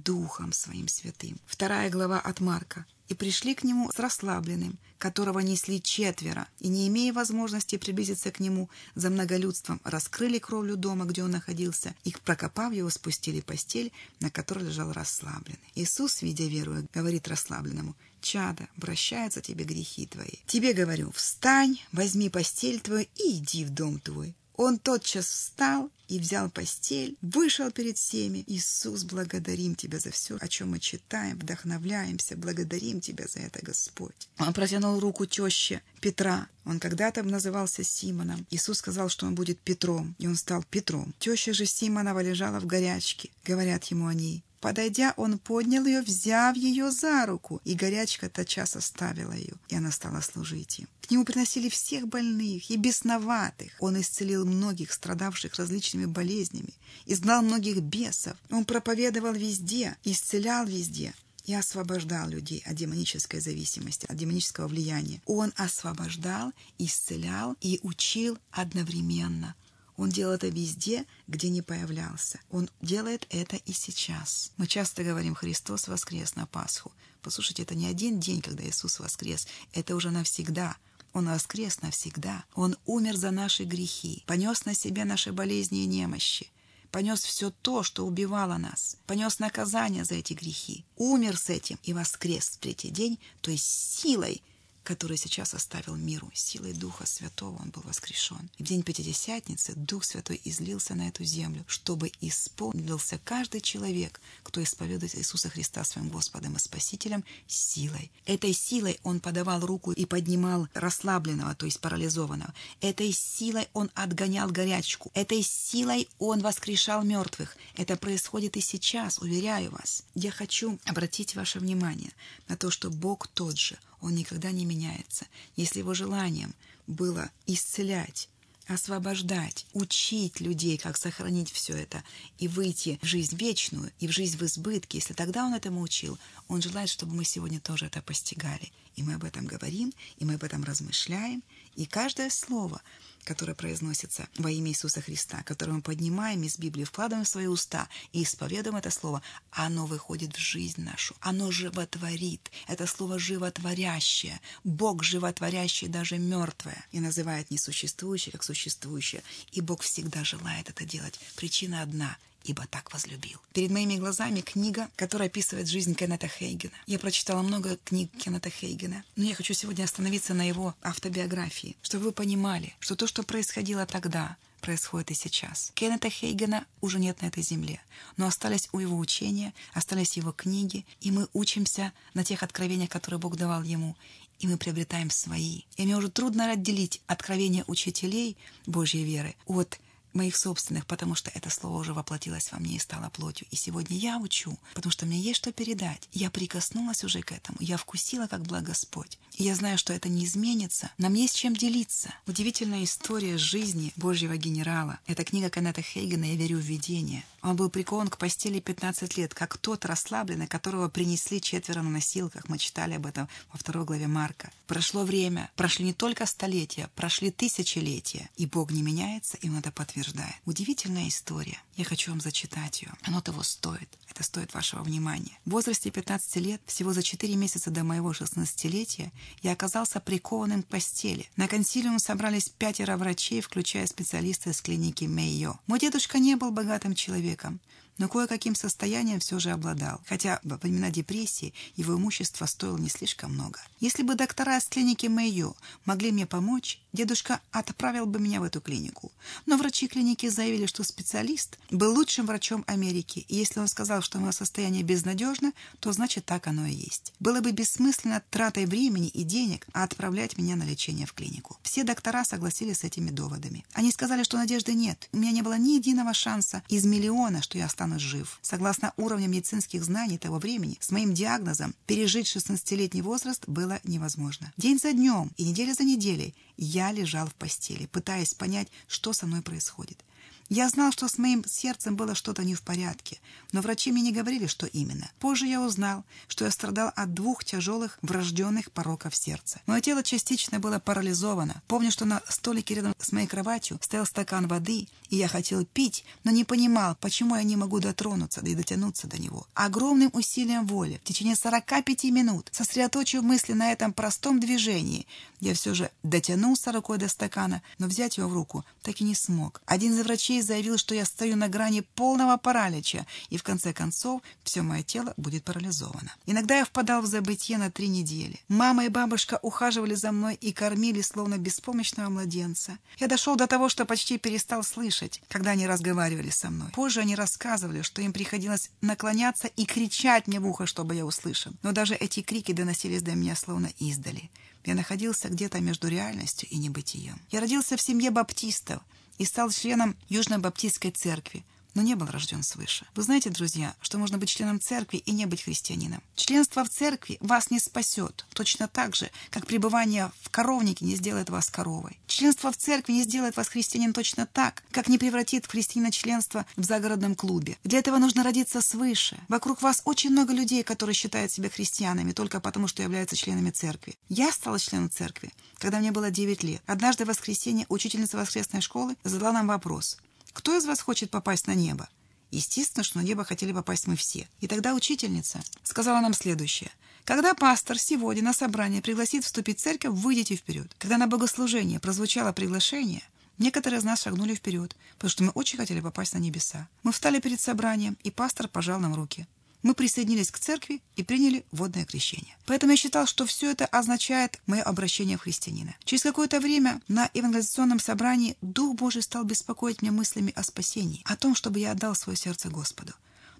Духом 0.00 0.52
Своим 0.52 0.88
Святым. 0.88 1.38
Вторая 1.46 1.90
глава 1.90 2.20
от 2.20 2.40
Марка 2.40 2.86
и 3.08 3.14
пришли 3.14 3.54
к 3.54 3.62
нему 3.62 3.90
с 3.92 3.98
расслабленным, 3.98 4.78
которого 4.96 5.40
несли 5.40 5.82
четверо, 5.82 6.48
и, 6.60 6.68
не 6.68 6.88
имея 6.88 7.12
возможности 7.12 7.76
приблизиться 7.76 8.30
к 8.30 8.40
нему 8.40 8.70
за 8.94 9.10
многолюдством, 9.10 9.80
раскрыли 9.84 10.38
кровлю 10.38 10.76
дома, 10.76 11.04
где 11.04 11.22
он 11.22 11.32
находился, 11.32 11.94
их 12.04 12.20
прокопав 12.20 12.72
его, 12.72 12.88
спустили 12.88 13.40
постель, 13.40 13.92
на 14.20 14.30
которой 14.30 14.64
лежал 14.64 14.92
расслабленный. 14.92 15.58
Иисус, 15.74 16.22
видя 16.22 16.44
веру, 16.44 16.88
говорит 16.94 17.28
расслабленному, 17.28 17.94
«Чада, 18.22 18.68
прощаются 18.80 19.40
тебе 19.40 19.64
грехи 19.64 20.06
твои. 20.06 20.38
Тебе 20.46 20.72
говорю, 20.72 21.10
встань, 21.10 21.78
возьми 21.90 22.30
постель 22.30 22.80
твою 22.80 23.06
и 23.16 23.36
иди 23.38 23.64
в 23.64 23.70
дом 23.70 23.98
твой». 23.98 24.34
Он 24.56 24.78
тотчас 24.78 25.26
встал 25.26 25.90
и 26.08 26.18
взял 26.18 26.50
постель, 26.50 27.16
вышел 27.22 27.70
перед 27.70 27.96
всеми. 27.96 28.44
Иисус, 28.46 29.04
благодарим 29.04 29.74
Тебя 29.74 29.98
за 29.98 30.10
все, 30.10 30.36
о 30.40 30.48
чем 30.48 30.70
мы 30.70 30.78
читаем, 30.78 31.38
вдохновляемся, 31.38 32.36
благодарим 32.36 33.00
Тебя 33.00 33.26
за 33.26 33.40
это, 33.40 33.60
Господь. 33.62 34.28
Он 34.38 34.52
протянул 34.52 35.00
руку 35.00 35.24
теще 35.24 35.80
Петра. 36.00 36.48
Он 36.64 36.80
когда-то 36.80 37.22
назывался 37.22 37.82
Симоном. 37.82 38.46
Иисус 38.50 38.78
сказал, 38.78 39.08
что 39.08 39.26
он 39.26 39.34
будет 39.34 39.58
Петром, 39.58 40.14
и 40.18 40.26
он 40.26 40.36
стал 40.36 40.62
Петром. 40.64 41.14
Теща 41.18 41.54
же 41.54 41.64
Симонова 41.64 42.20
лежала 42.22 42.60
в 42.60 42.66
горячке. 42.66 43.30
Говорят 43.44 43.84
ему 43.84 44.06
о 44.06 44.14
ней. 44.14 44.44
Подойдя, 44.62 45.12
он 45.16 45.40
поднял 45.40 45.84
ее, 45.84 46.02
взяв 46.02 46.56
ее 46.56 46.92
за 46.92 47.26
руку, 47.26 47.60
и 47.64 47.74
горячка 47.74 48.28
тотчас 48.28 48.76
оставила 48.76 49.32
ее, 49.32 49.54
и 49.68 49.74
она 49.74 49.90
стала 49.90 50.20
служить 50.20 50.78
им. 50.78 50.88
К 51.00 51.10
нему 51.10 51.24
приносили 51.24 51.68
всех 51.68 52.06
больных 52.06 52.70
и 52.70 52.76
бесноватых. 52.76 53.72
Он 53.80 54.00
исцелил 54.00 54.46
многих, 54.46 54.92
страдавших 54.92 55.56
различными 55.56 56.04
болезнями, 56.04 56.74
изгнал 57.06 57.42
многих 57.42 57.82
бесов. 57.82 58.36
Он 58.52 58.64
проповедовал 58.64 59.32
везде, 59.32 59.96
исцелял 60.04 60.64
везде 60.64 61.12
и 61.44 61.54
освобождал 61.54 62.28
людей 62.28 62.62
от 62.64 62.76
демонической 62.76 63.40
зависимости, 63.40 64.06
от 64.08 64.16
демонического 64.16 64.68
влияния. 64.68 65.20
Он 65.26 65.52
освобождал, 65.56 66.52
исцелял 66.78 67.56
и 67.60 67.80
учил 67.82 68.38
одновременно. 68.52 69.56
Он 69.96 70.10
делал 70.10 70.34
это 70.34 70.48
везде, 70.48 71.04
где 71.28 71.50
не 71.50 71.62
появлялся. 71.62 72.40
Он 72.50 72.70
делает 72.80 73.26
это 73.30 73.56
и 73.56 73.72
сейчас. 73.72 74.52
Мы 74.56 74.66
часто 74.66 75.04
говорим 75.04 75.34
«Христос 75.34 75.88
воскрес 75.88 76.34
на 76.34 76.46
Пасху». 76.46 76.92
Послушайте, 77.20 77.62
это 77.62 77.74
не 77.74 77.86
один 77.86 78.18
день, 78.18 78.40
когда 78.40 78.64
Иисус 78.64 78.98
воскрес. 78.98 79.46
Это 79.72 79.94
уже 79.94 80.10
навсегда. 80.10 80.76
Он 81.12 81.28
воскрес 81.28 81.82
навсегда. 81.82 82.44
Он 82.54 82.76
умер 82.86 83.16
за 83.16 83.30
наши 83.30 83.64
грехи, 83.64 84.24
понес 84.26 84.64
на 84.64 84.74
себя 84.74 85.04
наши 85.04 85.32
болезни 85.32 85.84
и 85.84 85.86
немощи, 85.86 86.50
понес 86.90 87.22
все 87.22 87.50
то, 87.50 87.82
что 87.82 88.06
убивало 88.06 88.56
нас, 88.56 88.96
понес 89.06 89.38
наказание 89.38 90.04
за 90.04 90.14
эти 90.14 90.32
грехи, 90.32 90.84
умер 90.96 91.36
с 91.36 91.50
этим 91.50 91.78
и 91.82 91.92
воскрес 91.92 92.48
в 92.48 92.58
третий 92.58 92.90
день, 92.90 93.18
то 93.40 93.50
есть 93.50 93.66
силой, 93.66 94.42
который 94.82 95.16
сейчас 95.16 95.54
оставил 95.54 95.96
миру. 95.96 96.30
Силой 96.34 96.72
Духа 96.72 97.06
Святого 97.06 97.60
он 97.62 97.70
был 97.70 97.82
воскрешен. 97.82 98.50
И 98.58 98.62
в 98.62 98.66
день 98.66 98.82
Пятидесятницы 98.82 99.74
Дух 99.76 100.04
Святой 100.04 100.40
излился 100.44 100.94
на 100.94 101.08
эту 101.08 101.24
землю, 101.24 101.64
чтобы 101.66 102.10
исполнился 102.20 103.18
каждый 103.24 103.60
человек, 103.60 104.20
кто 104.42 104.62
исповедует 104.62 105.14
Иисуса 105.16 105.48
Христа 105.48 105.84
своим 105.84 106.08
Господом 106.08 106.56
и 106.56 106.58
Спасителем, 106.58 107.24
силой. 107.46 108.10
Этой 108.26 108.52
силой 108.52 108.98
он 109.02 109.20
подавал 109.20 109.60
руку 109.60 109.92
и 109.92 110.04
поднимал 110.04 110.68
расслабленного, 110.74 111.54
то 111.54 111.66
есть 111.66 111.80
парализованного. 111.80 112.52
Этой 112.80 113.12
силой 113.12 113.68
он 113.72 113.90
отгонял 113.94 114.50
горячку. 114.50 115.10
Этой 115.14 115.42
силой 115.42 116.08
он 116.18 116.40
воскрешал 116.40 117.04
мертвых. 117.04 117.56
Это 117.76 117.96
происходит 117.96 118.56
и 118.56 118.60
сейчас, 118.60 119.18
уверяю 119.18 119.70
вас. 119.70 120.04
Я 120.14 120.30
хочу 120.30 120.78
обратить 120.84 121.36
ваше 121.36 121.60
внимание 121.60 122.12
на 122.48 122.56
то, 122.56 122.70
что 122.70 122.90
Бог 122.90 123.28
тот 123.28 123.58
же– 123.58 123.78
он 124.02 124.14
никогда 124.14 124.50
не 124.50 124.66
меняется. 124.66 125.26
Если 125.56 125.78
его 125.78 125.94
желанием 125.94 126.54
было 126.86 127.30
исцелять, 127.46 128.28
освобождать, 128.66 129.66
учить 129.72 130.40
людей, 130.40 130.76
как 130.76 130.96
сохранить 130.96 131.50
все 131.50 131.74
это 131.74 132.02
и 132.38 132.48
выйти 132.48 132.98
в 133.02 133.06
жизнь 133.06 133.36
вечную 133.36 133.92
и 134.00 134.06
в 134.06 134.12
жизнь 134.12 134.36
в 134.36 134.42
избытке, 134.42 134.98
если 134.98 135.14
тогда 135.14 135.46
он 135.46 135.54
этому 135.54 135.80
учил, 135.80 136.18
он 136.48 136.60
желает, 136.60 136.90
чтобы 136.90 137.14
мы 137.14 137.24
сегодня 137.24 137.60
тоже 137.60 137.86
это 137.86 138.02
постигали. 138.02 138.72
И 138.96 139.02
мы 139.02 139.14
об 139.14 139.24
этом 139.24 139.46
говорим, 139.46 139.92
и 140.18 140.24
мы 140.24 140.34
об 140.34 140.44
этом 140.44 140.64
размышляем, 140.64 141.42
и 141.76 141.86
каждое 141.86 142.28
слово, 142.28 142.82
которое 143.24 143.54
произносится 143.54 144.28
во 144.36 144.50
имя 144.50 144.70
Иисуса 144.70 145.00
Христа, 145.00 145.42
которое 145.44 145.72
мы 145.72 145.82
поднимаем 145.82 146.42
из 146.42 146.58
Библии, 146.58 146.84
вкладываем 146.84 147.24
в 147.24 147.28
свои 147.28 147.46
уста 147.46 147.88
и 148.12 148.22
исповедуем 148.22 148.76
это 148.76 148.90
слово, 148.90 149.22
оно 149.50 149.86
выходит 149.86 150.36
в 150.36 150.40
жизнь 150.40 150.82
нашу, 150.82 151.14
оно 151.20 151.50
животворит. 151.50 152.50
Это 152.68 152.86
слово 152.86 153.18
животворящее. 153.18 154.40
Бог 154.64 155.02
животворящий 155.02 155.88
даже 155.88 156.18
мертвое 156.18 156.84
и 156.90 157.00
называет 157.00 157.50
несуществующее 157.50 158.32
как 158.32 158.42
существующее. 158.42 159.22
И 159.52 159.60
Бог 159.60 159.82
всегда 159.82 160.24
желает 160.24 160.68
это 160.68 160.84
делать. 160.84 161.18
Причина 161.36 161.82
одна— 161.82 162.16
ибо 162.44 162.66
так 162.66 162.92
возлюбил. 162.92 163.38
Перед 163.52 163.70
моими 163.70 163.96
глазами 163.96 164.40
книга, 164.40 164.88
которая 164.96 165.28
описывает 165.28 165.68
жизнь 165.68 165.94
Кеннета 165.94 166.28
Хейгена. 166.28 166.72
Я 166.86 166.98
прочитала 166.98 167.42
много 167.42 167.78
книг 167.84 168.10
Кеннета 168.18 168.50
Хейгена, 168.50 169.04
но 169.16 169.24
я 169.24 169.34
хочу 169.34 169.54
сегодня 169.54 169.84
остановиться 169.84 170.34
на 170.34 170.46
его 170.46 170.74
автобиографии, 170.82 171.76
чтобы 171.82 172.06
вы 172.06 172.12
понимали, 172.12 172.74
что 172.80 172.96
то, 172.96 173.06
что 173.06 173.22
происходило 173.22 173.86
тогда, 173.86 174.36
происходит 174.60 175.10
и 175.10 175.14
сейчас. 175.14 175.72
Кеннета 175.74 176.08
Хейгена 176.08 176.64
уже 176.80 176.98
нет 176.98 177.20
на 177.20 177.26
этой 177.26 177.42
земле, 177.42 177.82
но 178.16 178.26
остались 178.26 178.68
у 178.72 178.78
его 178.78 178.96
учения, 178.96 179.52
остались 179.74 180.16
его 180.16 180.32
книги, 180.32 180.86
и 181.00 181.10
мы 181.10 181.28
учимся 181.34 181.92
на 182.14 182.24
тех 182.24 182.42
откровениях, 182.42 182.88
которые 182.88 183.18
Бог 183.18 183.36
давал 183.36 183.62
ему, 183.62 183.96
и 184.38 184.46
мы 184.46 184.56
приобретаем 184.56 185.10
свои. 185.10 185.62
И 185.76 185.84
мне 185.84 185.96
уже 185.96 186.10
трудно 186.10 186.50
отделить 186.50 187.00
откровения 187.06 187.64
учителей 187.66 188.36
Божьей 188.66 189.04
веры 189.04 189.34
от 189.46 189.78
моих 190.14 190.36
собственных, 190.36 190.86
потому 190.86 191.14
что 191.14 191.30
это 191.34 191.50
слово 191.50 191.78
уже 191.78 191.94
воплотилось 191.94 192.52
во 192.52 192.58
мне 192.58 192.76
и 192.76 192.78
стало 192.78 193.10
плотью. 193.10 193.46
И 193.50 193.56
сегодня 193.56 193.96
я 193.96 194.18
учу, 194.18 194.58
потому 194.74 194.92
что 194.92 195.06
мне 195.06 195.18
есть 195.18 195.38
что 195.38 195.52
передать. 195.52 196.08
Я 196.12 196.30
прикоснулась 196.30 197.04
уже 197.04 197.22
к 197.22 197.32
этому, 197.32 197.58
я 197.60 197.76
вкусила, 197.76 198.26
как 198.26 198.42
благ 198.42 198.64
Господь. 198.64 199.18
И 199.34 199.44
я 199.44 199.54
знаю, 199.54 199.78
что 199.78 199.92
это 199.92 200.08
не 200.08 200.24
изменится. 200.24 200.90
Нам 200.98 201.14
есть 201.14 201.36
чем 201.36 201.56
делиться. 201.56 202.14
Удивительная 202.26 202.84
история 202.84 203.38
жизни 203.38 203.92
Божьего 203.96 204.36
генерала. 204.36 204.98
Это 205.06 205.24
книга 205.24 205.48
Канета 205.48 205.82
Хейгена 205.82 206.24
«Я 206.24 206.34
верю 206.34 206.58
в 206.58 206.60
видение». 206.60 207.24
Он 207.40 207.56
был 207.56 207.70
прикован 207.70 208.06
к 208.08 208.18
постели 208.18 208.60
15 208.60 209.16
лет, 209.16 209.34
как 209.34 209.56
тот 209.58 209.84
расслабленный, 209.84 210.46
которого 210.46 210.88
принесли 210.88 211.40
четверо 211.40 211.82
на 211.82 211.90
носилках. 211.90 212.48
Мы 212.48 212.58
читали 212.58 212.94
об 212.94 213.06
этом 213.06 213.28
во 213.52 213.58
второй 213.58 213.84
главе 213.84 214.06
Марка. 214.06 214.52
Прошло 214.68 215.02
время, 215.02 215.50
прошли 215.56 215.86
не 215.86 215.92
только 215.92 216.24
столетия, 216.26 216.88
прошли 216.94 217.32
тысячелетия. 217.32 218.30
И 218.36 218.46
Бог 218.46 218.70
не 218.70 218.82
меняется, 218.82 219.36
и 219.38 219.48
Он 219.48 219.58
это 219.58 219.72
подтверждает 219.72 220.01
утверждает. 220.02 220.34
Удивительная 220.44 221.08
история. 221.08 221.58
Я 221.76 221.84
хочу 221.84 222.10
вам 222.10 222.20
зачитать 222.20 222.82
ее. 222.82 222.92
Оно 223.02 223.20
того 223.20 223.42
стоит. 223.42 223.88
Это 224.08 224.22
стоит 224.22 224.52
вашего 224.54 224.82
внимания. 224.82 225.38
В 225.44 225.50
возрасте 225.50 225.90
15 225.90 226.36
лет, 226.36 226.60
всего 226.66 226.92
за 226.92 227.02
4 227.02 227.34
месяца 227.36 227.70
до 227.70 227.84
моего 227.84 228.12
16-летия, 228.12 229.10
я 229.42 229.52
оказался 229.52 230.00
прикованным 230.00 230.62
к 230.62 230.66
постели. 230.66 231.28
На 231.36 231.48
консилиум 231.48 231.98
собрались 231.98 232.48
пятеро 232.48 232.96
врачей, 232.96 233.40
включая 233.40 233.86
специалиста 233.86 234.50
из 234.50 234.60
клиники 234.60 235.04
Мейо. 235.04 235.58
Мой 235.66 235.78
дедушка 235.78 236.18
не 236.18 236.36
был 236.36 236.50
богатым 236.50 236.94
человеком, 236.94 237.60
но 237.98 238.08
кое-каким 238.08 238.54
состоянием 238.54 239.20
все 239.20 239.38
же 239.38 239.50
обладал, 239.50 240.00
хотя 240.06 240.40
во 240.42 240.56
времена 240.56 240.90
депрессии 240.90 241.54
его 241.76 241.94
имущество 241.94 242.46
стоило 242.46 242.78
не 242.78 242.88
слишком 242.88 243.32
много. 243.34 243.60
Если 243.80 244.02
бы 244.02 244.14
доктора 244.14 244.56
из 244.56 244.64
клиники 244.64 245.06
Мэйо 245.06 245.54
могли 245.84 246.12
мне 246.12 246.26
помочь, 246.26 246.80
дедушка 246.92 247.40
отправил 247.50 248.06
бы 248.06 248.18
меня 248.18 248.40
в 248.40 248.44
эту 248.44 248.60
клинику. 248.60 249.12
Но 249.46 249.56
врачи 249.56 249.88
клиники 249.88 250.28
заявили, 250.28 250.66
что 250.66 250.84
специалист 250.84 251.58
был 251.70 251.94
лучшим 251.94 252.26
врачом 252.26 252.64
Америки, 252.66 253.24
и 253.28 253.36
если 253.36 253.60
он 253.60 253.68
сказал, 253.68 254.02
что 254.02 254.18
мое 254.18 254.32
состояние 254.32 254.82
безнадежно, 254.82 255.52
то 255.80 255.92
значит 255.92 256.24
так 256.24 256.46
оно 256.46 256.66
и 256.66 256.72
есть. 256.72 257.12
Было 257.20 257.40
бы 257.40 257.52
бессмысленно 257.52 258.22
тратой 258.30 258.66
времени 258.66 259.08
и 259.08 259.22
денег 259.22 259.66
отправлять 259.72 260.38
меня 260.38 260.56
на 260.56 260.64
лечение 260.64 261.06
в 261.06 261.12
клинику. 261.12 261.58
Все 261.62 261.84
доктора 261.84 262.24
согласились 262.24 262.78
с 262.78 262.84
этими 262.84 263.10
доводами. 263.10 263.64
Они 263.74 263.92
сказали, 263.92 264.22
что 264.22 264.38
надежды 264.38 264.74
нет. 264.74 265.08
У 265.12 265.18
меня 265.18 265.30
не 265.30 265.42
было 265.42 265.58
ни 265.58 265.74
единого 265.74 266.14
шанса 266.14 266.62
из 266.68 266.84
миллиона, 266.84 267.42
что 267.42 267.58
я 267.58 267.66
останусь 267.66 267.81
останусь 267.82 268.02
жив. 268.02 268.38
Согласно 268.42 268.92
уровню 268.96 269.28
медицинских 269.28 269.84
знаний 269.84 270.18
того 270.18 270.38
времени, 270.38 270.76
с 270.80 270.90
моим 270.90 271.14
диагнозом 271.14 271.74
пережить 271.86 272.26
16-летний 272.26 273.02
возраст 273.02 273.48
было 273.48 273.80
невозможно. 273.84 274.52
День 274.56 274.78
за 274.78 274.92
днем 274.92 275.30
и 275.36 275.44
неделя 275.44 275.74
за 275.74 275.84
неделей 275.84 276.34
я 276.56 276.92
лежал 276.92 277.26
в 277.26 277.34
постели, 277.34 277.86
пытаясь 277.86 278.34
понять, 278.34 278.68
что 278.86 279.12
со 279.12 279.26
мной 279.26 279.42
происходит. 279.42 280.04
Я 280.48 280.68
знал, 280.68 280.92
что 280.92 281.08
с 281.08 281.18
моим 281.18 281.44
сердцем 281.46 281.96
было 281.96 282.14
что-то 282.14 282.44
не 282.44 282.54
в 282.54 282.62
порядке, 282.62 283.18
но 283.52 283.60
врачи 283.60 283.90
мне 283.90 284.02
не 284.02 284.12
говорили, 284.12 284.46
что 284.46 284.66
именно. 284.66 285.10
Позже 285.18 285.46
я 285.46 285.60
узнал, 285.60 286.04
что 286.28 286.44
я 286.44 286.50
страдал 286.50 286.92
от 286.94 287.14
двух 287.14 287.44
тяжелых 287.44 287.98
врожденных 288.02 288.70
пороков 288.70 289.16
сердца. 289.16 289.60
Мое 289.66 289.80
тело 289.80 290.02
частично 290.02 290.60
было 290.60 290.78
парализовано. 290.78 291.62
Помню, 291.68 291.90
что 291.90 292.04
на 292.04 292.22
столике 292.28 292.74
рядом 292.74 292.94
с 292.98 293.12
моей 293.12 293.26
кроватью 293.26 293.78
стоял 293.80 294.06
стакан 294.06 294.46
воды, 294.46 294.88
и 295.08 295.16
я 295.16 295.28
хотел 295.28 295.64
пить, 295.64 296.04
но 296.24 296.30
не 296.30 296.44
понимал, 296.44 296.96
почему 297.00 297.36
я 297.36 297.42
не 297.42 297.56
могу 297.56 297.80
дотронуться 297.80 298.40
и 298.40 298.54
дотянуться 298.54 299.06
до 299.06 299.20
него. 299.20 299.46
Огромным 299.54 300.10
усилием 300.12 300.66
воли 300.66 301.00
в 301.02 301.06
течение 301.06 301.36
45 301.36 302.04
минут, 302.04 302.48
сосредоточив 302.52 303.22
мысли 303.22 303.52
на 303.52 303.72
этом 303.72 303.92
простом 303.92 304.40
движении, 304.40 305.06
я 305.40 305.54
все 305.54 305.74
же 305.74 305.90
дотянулся 306.02 306.72
рукой 306.72 306.98
до 306.98 307.08
стакана, 307.08 307.62
но 307.78 307.88
взять 307.88 308.16
его 308.16 308.28
в 308.28 308.32
руку 308.32 308.64
так 308.82 309.00
и 309.00 309.04
не 309.04 309.14
смог. 309.14 309.60
Один 309.66 309.92
из 309.92 310.04
врачей 310.04 310.31
заявил, 310.40 310.78
что 310.78 310.94
я 310.94 311.04
стою 311.04 311.36
на 311.36 311.48
грани 311.48 311.80
полного 311.80 312.38
паралича, 312.38 313.06
и 313.28 313.36
в 313.36 313.42
конце 313.42 313.74
концов 313.74 314.22
все 314.42 314.62
мое 314.62 314.82
тело 314.82 315.12
будет 315.16 315.44
парализовано. 315.44 316.14
Иногда 316.24 316.56
я 316.56 316.64
впадал 316.64 317.02
в 317.02 317.06
забытье 317.06 317.58
на 317.58 317.70
три 317.70 317.88
недели. 317.88 318.40
Мама 318.48 318.86
и 318.86 318.88
бабушка 318.88 319.38
ухаживали 319.42 319.94
за 319.94 320.12
мной 320.12 320.34
и 320.34 320.52
кормили, 320.52 321.02
словно 321.02 321.36
беспомощного 321.36 322.08
младенца. 322.08 322.78
Я 322.98 323.08
дошел 323.08 323.36
до 323.36 323.46
того, 323.46 323.68
что 323.68 323.84
почти 323.84 324.16
перестал 324.16 324.62
слышать, 324.62 325.20
когда 325.28 325.50
они 325.50 325.66
разговаривали 325.66 326.30
со 326.30 326.48
мной. 326.48 326.70
Позже 326.72 327.00
они 327.00 327.14
рассказывали, 327.14 327.82
что 327.82 328.00
им 328.00 328.12
приходилось 328.12 328.70
наклоняться 328.80 329.48
и 329.48 329.66
кричать 329.66 330.26
мне 330.26 330.40
в 330.40 330.46
ухо, 330.46 330.66
чтобы 330.66 330.94
я 330.94 331.04
услышал. 331.04 331.52
Но 331.62 331.72
даже 331.72 331.94
эти 331.94 332.22
крики 332.22 332.52
доносились 332.52 333.02
до 333.02 333.12
меня 333.12 333.36
словно 333.36 333.70
издали. 333.78 334.30
Я 334.64 334.74
находился 334.74 335.28
где-то 335.28 335.60
между 335.60 335.88
реальностью 335.88 336.48
и 336.48 336.56
небытием. 336.56 337.20
Я 337.30 337.40
родился 337.40 337.76
в 337.76 337.82
семье 337.82 338.10
баптистов, 338.10 338.82
и 339.22 339.24
стал 339.24 339.50
членом 339.50 339.96
Южной 340.08 340.38
Баптистской 340.38 340.90
церкви, 340.90 341.44
но 341.74 341.82
не 341.82 341.94
был 341.94 342.06
рожден 342.06 342.42
свыше. 342.42 342.86
Вы 342.94 343.02
знаете, 343.02 343.30
друзья, 343.30 343.74
что 343.80 343.98
можно 343.98 344.18
быть 344.18 344.28
членом 344.28 344.60
церкви 344.60 344.98
и 344.98 345.12
не 345.12 345.26
быть 345.26 345.42
христианином. 345.42 346.02
Членство 346.14 346.64
в 346.64 346.68
церкви 346.68 347.18
вас 347.20 347.50
не 347.50 347.58
спасет, 347.58 348.26
точно 348.32 348.68
так 348.68 348.94
же, 348.94 349.10
как 349.30 349.46
пребывание 349.46 350.10
в 350.22 350.30
коровнике 350.30 350.84
не 350.84 350.96
сделает 350.96 351.30
вас 351.30 351.50
коровой. 351.50 351.98
Членство 352.06 352.52
в 352.52 352.56
церкви 352.56 352.92
не 352.92 353.02
сделает 353.04 353.36
вас 353.36 353.48
христианином 353.48 353.94
точно 353.94 354.26
так, 354.26 354.62
как 354.70 354.88
не 354.88 354.98
превратит 354.98 355.46
в 355.46 355.50
христианина 355.50 355.92
членство 355.92 356.46
в 356.56 356.64
загородном 356.64 357.14
клубе. 357.14 357.56
Для 357.64 357.78
этого 357.78 357.98
нужно 357.98 358.22
родиться 358.22 358.60
свыше. 358.60 359.18
Вокруг 359.28 359.62
вас 359.62 359.82
очень 359.84 360.10
много 360.10 360.32
людей, 360.32 360.62
которые 360.62 360.94
считают 360.94 361.32
себя 361.32 361.48
христианами 361.48 362.12
только 362.12 362.40
потому, 362.40 362.68
что 362.68 362.82
являются 362.82 363.16
членами 363.16 363.50
церкви. 363.50 363.96
Я 364.08 364.32
стала 364.32 364.58
членом 364.58 364.90
церкви, 364.90 365.32
когда 365.58 365.78
мне 365.78 365.92
было 365.92 366.10
9 366.10 366.42
лет. 366.42 366.62
Однажды 366.66 367.04
в 367.04 367.08
воскресенье 367.08 367.66
учительница 367.68 368.16
воскресной 368.16 368.60
школы 368.60 368.96
задала 369.04 369.32
нам 369.32 369.46
вопрос– 369.46 369.98
кто 370.32 370.56
из 370.56 370.64
вас 370.64 370.80
хочет 370.80 371.10
попасть 371.10 371.46
на 371.46 371.54
небо? 371.54 371.88
Естественно, 372.30 372.82
что 372.82 372.98
на 372.98 373.02
небо 373.02 373.24
хотели 373.24 373.52
попасть 373.52 373.86
мы 373.86 373.96
все. 373.96 374.28
И 374.40 374.46
тогда 374.46 374.74
учительница 374.74 375.40
сказала 375.62 376.00
нам 376.00 376.14
следующее. 376.14 376.70
Когда 377.04 377.34
пастор 377.34 377.78
сегодня 377.78 378.22
на 378.22 378.32
собрание 378.32 378.80
пригласит 378.80 379.24
вступить 379.24 379.58
в 379.58 379.62
церковь, 379.62 379.92
выйдите 379.92 380.36
вперед. 380.36 380.74
Когда 380.78 380.96
на 380.98 381.06
богослужение 381.06 381.80
прозвучало 381.80 382.32
приглашение, 382.32 383.02
некоторые 383.38 383.80
из 383.80 383.84
нас 383.84 384.02
шагнули 384.02 384.34
вперед, 384.34 384.76
потому 384.94 385.10
что 385.10 385.24
мы 385.24 385.30
очень 385.30 385.58
хотели 385.58 385.80
попасть 385.80 386.14
на 386.14 386.18
небеса. 386.18 386.68
Мы 386.82 386.92
встали 386.92 387.20
перед 387.20 387.40
собранием, 387.40 387.98
и 388.02 388.10
пастор 388.10 388.48
пожал 388.48 388.80
нам 388.80 388.94
руки 388.94 389.26
мы 389.62 389.74
присоединились 389.74 390.30
к 390.30 390.38
церкви 390.38 390.82
и 390.96 391.02
приняли 391.02 391.44
водное 391.52 391.84
крещение. 391.84 392.36
Поэтому 392.46 392.72
я 392.72 392.76
считал, 392.76 393.06
что 393.06 393.26
все 393.26 393.50
это 393.50 393.66
означает 393.66 394.40
мое 394.46 394.62
обращение 394.62 395.16
в 395.16 395.22
христианина. 395.22 395.74
Через 395.84 396.02
какое-то 396.02 396.40
время 396.40 396.80
на 396.88 397.10
евангелизационном 397.14 397.78
собрании 397.78 398.36
Дух 398.42 398.76
Божий 398.76 399.02
стал 399.02 399.24
беспокоить 399.24 399.82
меня 399.82 399.92
мыслями 399.92 400.32
о 400.34 400.42
спасении, 400.42 401.02
о 401.04 401.16
том, 401.16 401.34
чтобы 401.34 401.60
я 401.60 401.72
отдал 401.72 401.94
свое 401.94 402.16
сердце 402.16 402.48
Господу. 402.48 402.92